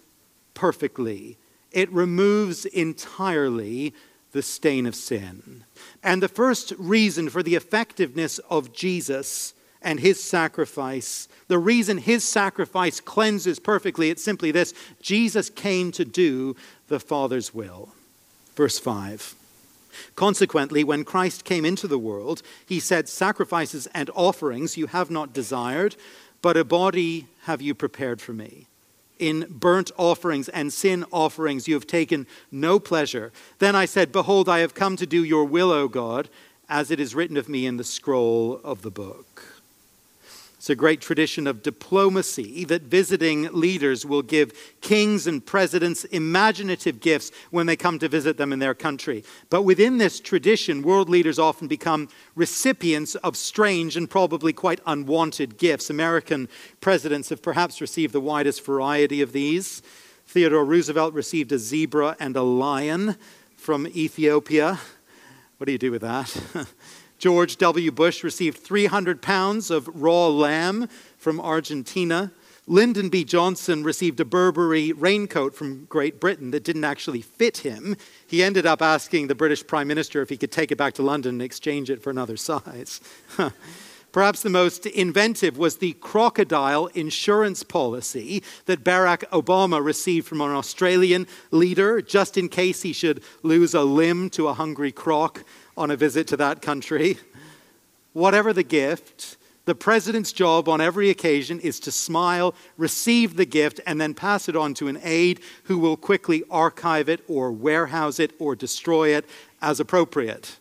perfectly. 0.54 1.38
It 1.72 1.92
removes 1.92 2.66
entirely 2.66 3.94
the 4.32 4.42
stain 4.42 4.86
of 4.86 4.96
sin. 4.96 5.64
And 6.04 6.22
the 6.22 6.28
first 6.28 6.74
reason 6.78 7.30
for 7.30 7.42
the 7.42 7.56
effectiveness 7.56 8.40
of 8.50 8.74
Jesus 8.74 9.54
and 9.82 10.00
his 10.00 10.24
sacrifice. 10.24 11.28
The 11.48 11.60
reason 11.60 11.98
his 11.98 12.24
sacrifice 12.24 13.00
cleanses 13.00 13.60
perfectly, 13.60 14.10
it's 14.10 14.24
simply 14.24 14.52
this 14.52 14.74
Jesus 15.02 15.50
came 15.50 15.92
to 15.94 16.06
do 16.06 16.56
the 16.88 17.00
Father's 17.00 17.54
will. 17.54 17.90
Verse 18.56 18.80
5. 18.80 19.36
Consequently, 20.16 20.84
when 20.84 21.04
Christ 21.04 21.44
came 21.44 21.66
into 21.66 21.88
the 21.88 21.98
world, 21.98 22.42
he 22.66 22.80
said, 22.80 23.10
Sacrifices 23.10 23.88
and 23.94 24.10
offerings 24.16 24.78
you 24.78 24.88
have 24.88 25.10
not 25.10 25.34
desired, 25.34 25.96
but 26.42 26.58
a 26.58 26.64
body 26.64 27.28
have 27.44 27.62
you 27.62 27.74
prepared 27.74 28.22
for 28.22 28.34
me. 28.34 28.68
In 29.20 29.48
burnt 29.50 29.92
offerings 29.98 30.50
and 30.50 30.72
sin 30.72 31.04
offerings 31.12 31.68
you 31.68 31.74
have 31.74 31.88
taken 31.88 32.28
no 32.52 32.80
pleasure. 32.80 33.32
Then 33.58 33.76
I 33.76 33.86
said, 33.86 34.12
Behold, 34.12 34.48
I 34.48 34.60
have 34.60 34.76
come 34.76 34.96
to 34.98 35.08
do 35.08 35.24
your 35.24 35.46
will, 35.46 35.72
O 35.72 35.88
God, 35.88 36.30
as 36.70 36.92
it 36.92 37.00
is 37.00 37.16
written 37.16 37.38
of 37.38 37.50
me 37.50 37.66
in 37.66 37.78
the 37.78 37.84
scroll 37.84 38.62
of 38.64 38.84
the 38.84 38.92
book. 38.92 39.57
It's 40.58 40.72
a 40.72 40.76
great 40.76 41.02
tradition 41.02 41.46
of 41.46 41.62
diplomacy 41.62 42.66
that 42.66 42.82
visiting 42.82 43.44
leaders 43.54 44.08
will 44.08 44.24
give 44.24 44.54
kings 44.82 45.28
and 45.28 45.46
presidents 45.46 46.04
imaginative 46.06 47.00
gifts 47.00 47.32
when 47.52 47.68
they 47.68 47.76
come 47.76 48.00
to 48.00 48.08
visit 48.08 48.38
them 48.38 48.52
in 48.52 48.58
their 48.58 48.74
country. 48.74 49.24
But 49.52 49.62
within 49.62 50.00
this 50.00 50.20
tradition, 50.20 50.82
world 50.82 51.10
leaders 51.10 51.38
often 51.38 51.68
become 51.68 52.10
recipients 52.34 53.14
of 53.16 53.38
strange 53.38 53.96
and 53.96 54.10
probably 54.10 54.52
quite 54.52 54.80
unwanted 54.88 55.60
gifts. 55.60 55.92
American 55.92 56.50
presidents 56.82 57.30
have 57.30 57.44
perhaps 57.44 57.80
received 57.80 58.14
the 58.14 58.20
widest 58.20 58.66
variety 58.66 59.22
of 59.22 59.34
these. 59.34 59.84
Theodore 60.26 60.66
Roosevelt 60.66 61.14
received 61.14 61.52
a 61.52 61.60
zebra 61.60 62.18
and 62.20 62.36
a 62.36 62.42
lion 62.42 63.16
from 63.58 63.86
Ethiopia. 63.88 64.80
What 65.58 65.68
do 65.68 65.72
you 65.72 65.78
do 65.78 65.92
with 65.92 66.02
that? 66.02 66.36
George 67.18 67.58
W. 67.58 67.92
Bush 67.92 68.24
received 68.24 68.58
300 68.58 69.22
pounds 69.22 69.72
of 69.72 69.90
raw 69.94 70.28
lamb 70.28 70.88
from 71.18 71.40
Argentina. 71.40 72.32
Lyndon 72.70 73.08
B. 73.10 73.24
Johnson 73.24 73.84
received 73.84 74.20
a 74.20 74.26
Burberry 74.26 74.92
raincoat 74.92 75.56
from 75.56 75.86
Great 75.86 76.20
Britain 76.20 76.52
that 76.52 76.66
didn't 76.66 76.84
actually 76.84 77.22
fit 77.22 77.60
him. 77.60 77.96
He 78.28 78.44
ended 78.44 78.66
up 78.66 78.82
asking 78.82 79.28
the 79.28 79.36
British 79.36 79.66
Prime 79.66 79.88
Minister 79.88 80.22
if 80.22 80.30
he 80.30 80.38
could 80.38 80.52
take 80.52 80.72
it 80.72 80.78
back 80.78 80.94
to 80.96 81.02
London 81.02 81.36
and 81.36 81.42
exchange 81.42 81.90
it 81.90 82.04
for 82.04 82.10
another 82.10 82.36
size. 82.36 83.00
Perhaps 84.12 84.42
the 84.42 84.50
most 84.50 84.86
inventive 84.86 85.58
was 85.58 85.78
the 85.78 85.94
crocodile 85.94 86.88
insurance 86.88 87.64
policy 87.64 88.42
that 88.66 88.84
Barack 88.84 89.24
Obama 89.30 89.84
received 89.84 90.28
from 90.28 90.42
an 90.42 90.52
Australian 90.52 91.28
leader 91.52 92.02
just 92.02 92.38
in 92.38 92.50
case 92.50 92.82
he 92.82 92.94
should 92.94 93.22
lose 93.44 93.74
a 93.74 93.84
limb 93.84 94.30
to 94.32 94.48
a 94.48 94.54
hungry 94.54 94.92
croc 94.92 95.44
on 95.78 95.92
a 95.92 95.96
visit 95.96 96.28
to 96.28 96.38
that 96.38 96.62
country. 96.62 97.18
Whatever 98.14 98.52
the 98.52 98.64
gift, 98.64 99.38
the 99.66 99.76
president's 99.76 100.32
job 100.32 100.70
on 100.70 100.82
every 100.82 101.10
occasion 101.10 101.60
is 101.60 101.80
to 101.82 101.92
smile, 101.92 102.56
receive 102.78 103.36
the 103.36 103.46
gift, 103.46 103.82
and 103.86 104.00
then 104.00 104.14
pass 104.14 104.48
it 104.48 104.56
on 104.56 104.74
to 104.76 104.88
an 104.88 104.98
aide 105.04 105.42
who 105.64 105.78
will 105.78 105.98
quickly 105.98 106.44
archive 106.50 107.10
it 107.10 107.22
or 107.28 107.52
warehouse 107.52 108.20
it 108.20 108.32
or 108.40 108.56
destroy 108.56 109.10
it 109.10 109.26
as 109.62 109.80
appropriate. 109.80 110.58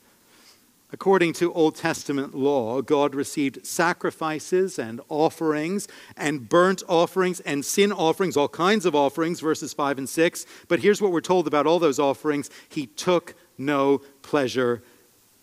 According 0.92 1.34
to 1.34 1.52
Old 1.52 1.76
Testament 1.76 2.34
law, 2.34 2.80
God 2.82 3.14
received 3.14 3.66
sacrifices 3.66 4.78
and 4.78 5.00
offerings 5.08 5.86
and 6.16 6.48
burnt 6.48 6.82
offerings 6.88 7.40
and 7.40 7.64
sin 7.64 7.92
offerings, 7.92 8.36
all 8.36 8.48
kinds 8.48 8.86
of 8.86 8.94
offerings, 8.94 9.40
verses 9.40 9.72
5 9.72 9.98
and 9.98 10.08
6. 10.08 10.46
But 10.68 10.80
here's 10.80 11.00
what 11.00 11.12
we're 11.12 11.20
told 11.20 11.46
about 11.46 11.66
all 11.66 11.78
those 11.78 11.98
offerings 11.98 12.50
He 12.68 12.86
took 12.86 13.34
no 13.58 13.98
pleasure 14.22 14.82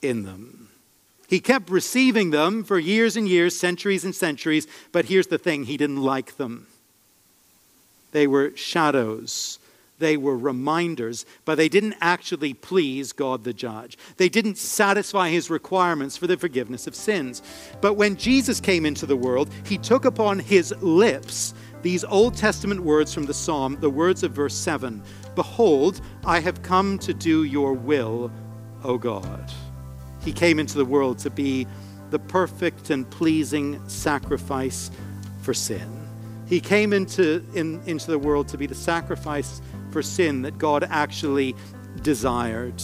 in 0.04 0.24
them. 0.24 0.70
He 1.28 1.40
kept 1.40 1.70
receiving 1.70 2.30
them 2.30 2.64
for 2.64 2.78
years 2.78 3.16
and 3.18 3.28
years, 3.28 3.58
centuries 3.58 4.04
and 4.04 4.14
centuries, 4.14 4.68
but 4.92 5.06
here's 5.06 5.28
the 5.28 5.38
thing 5.38 5.64
he 5.64 5.78
didn't 5.78 6.04
like 6.04 6.38
them. 6.38 6.68
They 8.12 8.28
were 8.28 8.56
shadows, 8.56 9.58
they 9.98 10.18
were 10.18 10.38
reminders, 10.38 11.26
but 11.46 11.56
they 11.56 11.70
didn't 11.70 11.96
actually 12.02 12.54
please 12.54 13.14
God 13.14 13.44
the 13.44 13.54
judge. 13.54 13.98
They 14.18 14.30
didn't 14.30 14.58
satisfy 14.58 15.30
his 15.30 15.50
requirements 15.50 16.18
for 16.18 16.28
the 16.28 16.38
forgiveness 16.38 16.88
of 16.88 16.94
sins. 16.94 17.42
But 17.82 17.94
when 17.94 18.18
Jesus 18.18 18.60
came 18.60 18.86
into 18.86 19.06
the 19.06 19.16
world, 19.16 19.50
he 19.66 19.78
took 19.78 20.06
upon 20.06 20.40
his 20.40 20.72
lips 20.82 21.54
these 21.84 22.04
Old 22.04 22.36
Testament 22.36 22.82
words 22.82 23.14
from 23.14 23.26
the 23.26 23.34
Psalm, 23.34 23.78
the 23.80 23.90
words 23.90 24.24
of 24.24 24.32
verse 24.32 24.56
7 24.56 25.02
Behold, 25.36 26.02
I 26.26 26.40
have 26.40 26.62
come 26.62 27.00
to 27.00 27.14
do 27.14 27.44
your 27.44 27.74
will, 27.74 28.32
O 28.84 28.98
God. 28.98 29.52
He 30.24 30.32
came 30.32 30.60
into 30.60 30.78
the 30.78 30.86
world 30.86 31.20
to 31.20 31.30
be 31.30 31.68
the 32.10 32.20
perfect 32.20 32.90
and 32.90 33.10
pleasing 33.10 33.82
sacrifice 33.90 34.90
for 35.42 35.54
sin. 35.54 36.08
He 36.48 36.60
came 36.60 36.94
into, 36.94 37.46
in, 37.54 37.82
into 37.86 38.12
the 38.12 38.20
world 38.20 38.48
to 38.50 38.58
be 38.58 38.68
the 38.68 38.76
sacrifice 38.76 39.62
for 39.92 40.02
sin 40.02 40.42
that 40.44 40.58
God 40.58 40.88
actually 40.90 41.56
desired, 42.02 42.82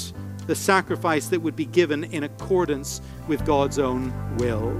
the 0.47 0.55
sacrifice 0.55 1.27
that 1.29 1.41
would 1.41 1.55
be 1.55 1.65
given 1.65 2.05
in 2.05 2.23
accordance 2.23 3.01
with 3.27 3.45
God's 3.45 3.79
own 3.79 4.11
will. 4.37 4.75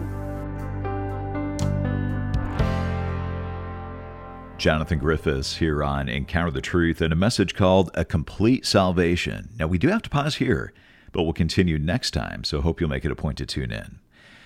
Jonathan 4.57 4.99
Griffiths 4.99 5.55
here 5.55 5.81
on 5.81 6.09
Encounter 6.09 6.51
the 6.51 6.59
Truth 6.59 6.99
and 6.99 7.13
a 7.13 7.15
message 7.15 7.55
called 7.55 7.91
A 7.93 8.03
Complete 8.03 8.65
Salvation. 8.65 9.49
Now, 9.57 9.67
we 9.67 9.77
do 9.77 9.87
have 9.87 10.01
to 10.01 10.09
pause 10.09 10.35
here 10.35 10.73
but 11.11 11.23
we'll 11.23 11.33
continue 11.33 11.79
next 11.79 12.11
time, 12.11 12.43
so 12.43 12.61
hope 12.61 12.79
you'll 12.79 12.89
make 12.89 13.05
it 13.05 13.11
a 13.11 13.15
point 13.15 13.37
to 13.39 13.45
tune 13.45 13.71
in. 13.71 13.99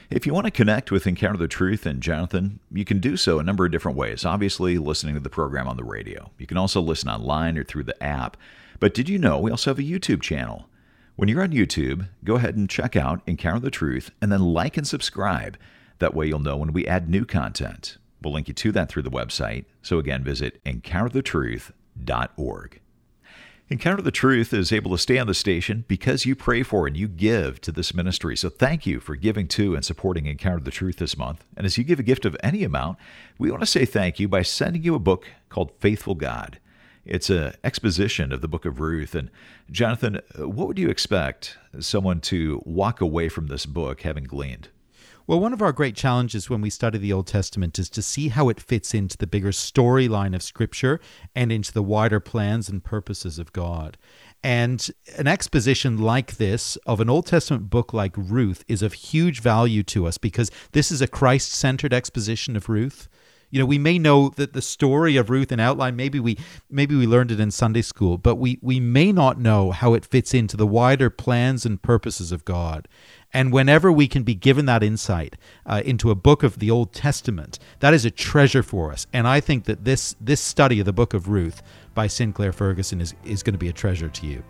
If 0.09 0.27
you 0.27 0.33
want 0.33 0.45
to 0.45 0.51
connect 0.51 0.91
with 0.91 1.07
Encounter 1.07 1.39
the 1.39 1.47
Truth 1.47 1.85
and 1.85 2.01
Jonathan, 2.01 2.59
you 2.71 2.85
can 2.85 2.99
do 2.99 3.17
so 3.17 3.39
a 3.39 3.43
number 3.43 3.65
of 3.65 3.71
different 3.71 3.97
ways. 3.97 4.25
Obviously, 4.25 4.77
listening 4.77 5.15
to 5.15 5.19
the 5.19 5.29
program 5.29 5.67
on 5.67 5.75
the 5.75 5.83
radio. 5.83 6.29
You 6.37 6.45
can 6.45 6.57
also 6.57 6.81
listen 6.81 7.09
online 7.09 7.57
or 7.57 7.63
through 7.63 7.85
the 7.85 8.03
app. 8.03 8.37
But 8.79 8.93
did 8.93 9.09
you 9.09 9.17
know 9.17 9.39
we 9.39 9.49
also 9.49 9.71
have 9.71 9.79
a 9.79 9.83
YouTube 9.83 10.21
channel? 10.21 10.69
When 11.15 11.29
you're 11.29 11.41
on 11.41 11.51
YouTube, 11.51 12.09
go 12.23 12.35
ahead 12.35 12.55
and 12.55 12.69
check 12.69 12.95
out 12.95 13.23
Encounter 13.25 13.59
the 13.59 13.71
Truth 13.71 14.11
and 14.21 14.31
then 14.31 14.41
like 14.41 14.77
and 14.77 14.87
subscribe. 14.87 15.57
That 15.99 16.13
way 16.13 16.27
you'll 16.27 16.39
know 16.39 16.57
when 16.57 16.73
we 16.73 16.85
add 16.85 17.09
new 17.09 17.25
content. 17.25 17.97
We'll 18.21 18.33
link 18.33 18.47
you 18.47 18.53
to 18.53 18.71
that 18.73 18.89
through 18.89 19.03
the 19.03 19.09
website. 19.09 19.65
So 19.81 19.97
again, 19.99 20.23
visit 20.23 20.63
encounterthetruth.org. 20.63 22.82
Encounter 23.69 24.01
the 24.01 24.11
Truth 24.11 24.53
is 24.53 24.73
able 24.73 24.91
to 24.91 24.97
stay 24.97 25.17
on 25.17 25.25
the 25.25 25.33
station 25.33 25.85
because 25.87 26.25
you 26.25 26.35
pray 26.35 26.63
for 26.63 26.85
and 26.85 26.97
you 26.97 27.07
give 27.07 27.61
to 27.61 27.71
this 27.71 27.93
ministry. 27.93 28.35
So 28.35 28.49
thank 28.49 28.85
you 28.85 28.99
for 28.99 29.15
giving 29.15 29.47
to 29.49 29.73
and 29.73 29.85
supporting 29.85 30.25
Encounter 30.25 30.59
the 30.59 30.69
Truth 30.69 30.97
this 30.97 31.17
month. 31.17 31.45
And 31.55 31.65
as 31.65 31.77
you 31.77 31.85
give 31.85 31.97
a 31.97 32.03
gift 32.03 32.25
of 32.25 32.35
any 32.43 32.65
amount, 32.65 32.97
we 33.37 33.49
want 33.49 33.61
to 33.61 33.67
say 33.67 33.85
thank 33.85 34.19
you 34.19 34.27
by 34.27 34.41
sending 34.41 34.83
you 34.83 34.95
a 34.95 34.99
book 34.99 35.27
called 35.47 35.71
Faithful 35.79 36.13
God. 36.13 36.59
It's 37.05 37.29
an 37.29 37.53
exposition 37.63 38.33
of 38.33 38.41
the 38.41 38.49
book 38.49 38.65
of 38.65 38.81
Ruth. 38.81 39.15
And 39.15 39.31
Jonathan, 39.71 40.19
what 40.35 40.67
would 40.67 40.79
you 40.79 40.89
expect 40.89 41.57
someone 41.79 42.19
to 42.21 42.61
walk 42.65 42.99
away 42.99 43.29
from 43.29 43.47
this 43.47 43.65
book 43.65 44.01
having 44.01 44.25
gleaned? 44.25 44.67
Well, 45.25 45.39
one 45.39 45.53
of 45.53 45.61
our 45.61 45.71
great 45.71 45.95
challenges 45.95 46.49
when 46.49 46.59
we 46.59 46.69
study 46.69 46.97
the 46.97 47.13
Old 47.13 47.27
Testament 47.27 47.79
is 47.79 47.89
to 47.91 48.01
see 48.01 48.27
how 48.27 48.49
it 48.49 48.59
fits 48.59 48.93
into 48.93 49.17
the 49.17 49.25
bigger 49.25 49.51
storyline 49.51 50.35
of 50.35 50.43
Scripture 50.43 50.99
and 51.33 51.49
into 51.49 51.71
the 51.71 51.81
wider 51.81 52.19
plans 52.19 52.67
and 52.67 52.83
purposes 52.83 53.39
of 53.39 53.53
God. 53.53 53.97
And 54.43 54.85
an 55.17 55.27
exposition 55.27 55.97
like 55.97 56.35
this 56.35 56.75
of 56.85 56.99
an 56.99 57.09
Old 57.09 57.25
Testament 57.25 57.69
book 57.69 57.93
like 57.93 58.11
Ruth 58.17 58.65
is 58.67 58.81
of 58.81 58.91
huge 58.91 59.39
value 59.39 59.81
to 59.83 60.07
us 60.07 60.17
because 60.17 60.51
this 60.73 60.91
is 60.91 61.01
a 61.01 61.07
Christ 61.07 61.53
centered 61.53 61.93
exposition 61.93 62.57
of 62.57 62.67
Ruth. 62.67 63.07
You 63.53 63.59
know, 63.59 63.67
we 63.67 63.77
may 63.77 63.99
know 63.99 64.29
that 64.29 64.53
the 64.53 64.63
story 64.63 65.15
of 65.15 65.29
Ruth 65.29 65.51
in 65.51 65.59
outline, 65.59 65.95
maybe 65.95 66.19
we 66.19 66.39
maybe 66.71 66.95
we 66.95 67.05
learned 67.05 67.29
it 67.29 67.39
in 67.39 67.51
Sunday 67.51 67.83
school, 67.83 68.17
but 68.17 68.37
we 68.37 68.57
we 68.63 68.79
may 68.79 69.11
not 69.11 69.39
know 69.39 69.69
how 69.69 69.93
it 69.93 70.07
fits 70.07 70.33
into 70.33 70.57
the 70.57 70.65
wider 70.65 71.11
plans 71.11 71.63
and 71.63 71.79
purposes 71.79 72.31
of 72.31 72.45
God. 72.45 72.87
And 73.31 73.53
whenever 73.53 73.91
we 73.91 74.07
can 74.07 74.23
be 74.23 74.33
given 74.33 74.65
that 74.65 74.81
insight 74.81 75.35
uh, 75.67 75.83
into 75.85 76.09
a 76.09 76.15
book 76.15 76.41
of 76.41 76.57
the 76.57 76.71
Old 76.71 76.93
Testament, 76.93 77.59
that 77.77 77.93
is 77.93 78.05
a 78.05 78.11
treasure 78.11 78.63
for 78.63 78.91
us. 78.91 79.05
And 79.13 79.27
I 79.27 79.39
think 79.39 79.65
that 79.65 79.85
this 79.85 80.15
this 80.19 80.41
study 80.41 80.79
of 80.79 80.87
the 80.87 80.91
book 80.91 81.13
of 81.13 81.29
Ruth 81.29 81.61
by 81.93 82.07
Sinclair 82.07 82.53
Ferguson 82.53 83.01
is, 83.01 83.13
is 83.23 83.43
going 83.43 83.53
to 83.53 83.59
be 83.59 83.69
a 83.69 83.73
treasure 83.73 84.09
to 84.09 84.25
you. 84.25 84.43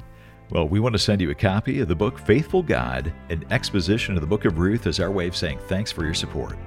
Well, 0.49 0.69
we 0.69 0.79
want 0.79 0.93
to 0.93 0.99
send 0.99 1.19
you 1.19 1.29
a 1.29 1.35
copy 1.35 1.81
of 1.81 1.89
the 1.89 1.95
book 1.95 2.17
Faithful 2.19 2.63
God, 2.63 3.11
an 3.29 3.43
exposition 3.51 4.15
of 4.15 4.21
the 4.21 4.27
book 4.27 4.45
of 4.45 4.59
Ruth 4.59 4.87
as 4.87 5.01
our 5.01 5.11
way 5.11 5.27
of 5.27 5.35
saying 5.35 5.59
thanks 5.67 5.91
for 5.91 6.05
your 6.05 6.13
support. 6.13 6.57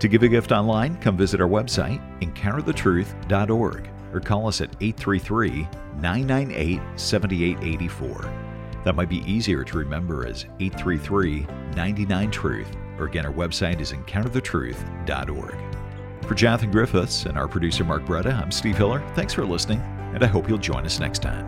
To 0.00 0.08
give 0.08 0.22
a 0.22 0.28
gift 0.28 0.52
online, 0.52 0.96
come 0.96 1.16
visit 1.16 1.40
our 1.40 1.48
website, 1.48 2.00
encounterthetruth.org. 2.20 3.90
or 4.12 4.20
call 4.20 4.46
us 4.46 4.60
at 4.60 4.70
833 4.80 5.68
998 6.00 6.80
7884. 6.96 8.46
That 8.84 8.94
might 8.94 9.08
be 9.08 9.24
easier 9.30 9.64
to 9.64 9.78
remember 9.78 10.26
as 10.26 10.44
833 10.60 11.46
99 11.74 12.30
Truth, 12.30 12.76
or 12.98 13.06
again, 13.06 13.26
our 13.26 13.32
website 13.32 13.80
is 13.80 13.92
encounterthetruth.org. 13.92 15.56
For 16.26 16.34
Jonathan 16.34 16.70
Griffiths 16.70 17.26
and 17.26 17.38
our 17.38 17.48
producer 17.48 17.84
Mark 17.84 18.04
Bretta, 18.04 18.34
I'm 18.40 18.52
Steve 18.52 18.76
Hiller. 18.76 19.02
Thanks 19.14 19.32
for 19.32 19.44
listening, 19.44 19.80
and 20.14 20.22
I 20.22 20.26
hope 20.26 20.48
you'll 20.48 20.58
join 20.58 20.84
us 20.84 21.00
next 21.00 21.20
time. 21.20 21.46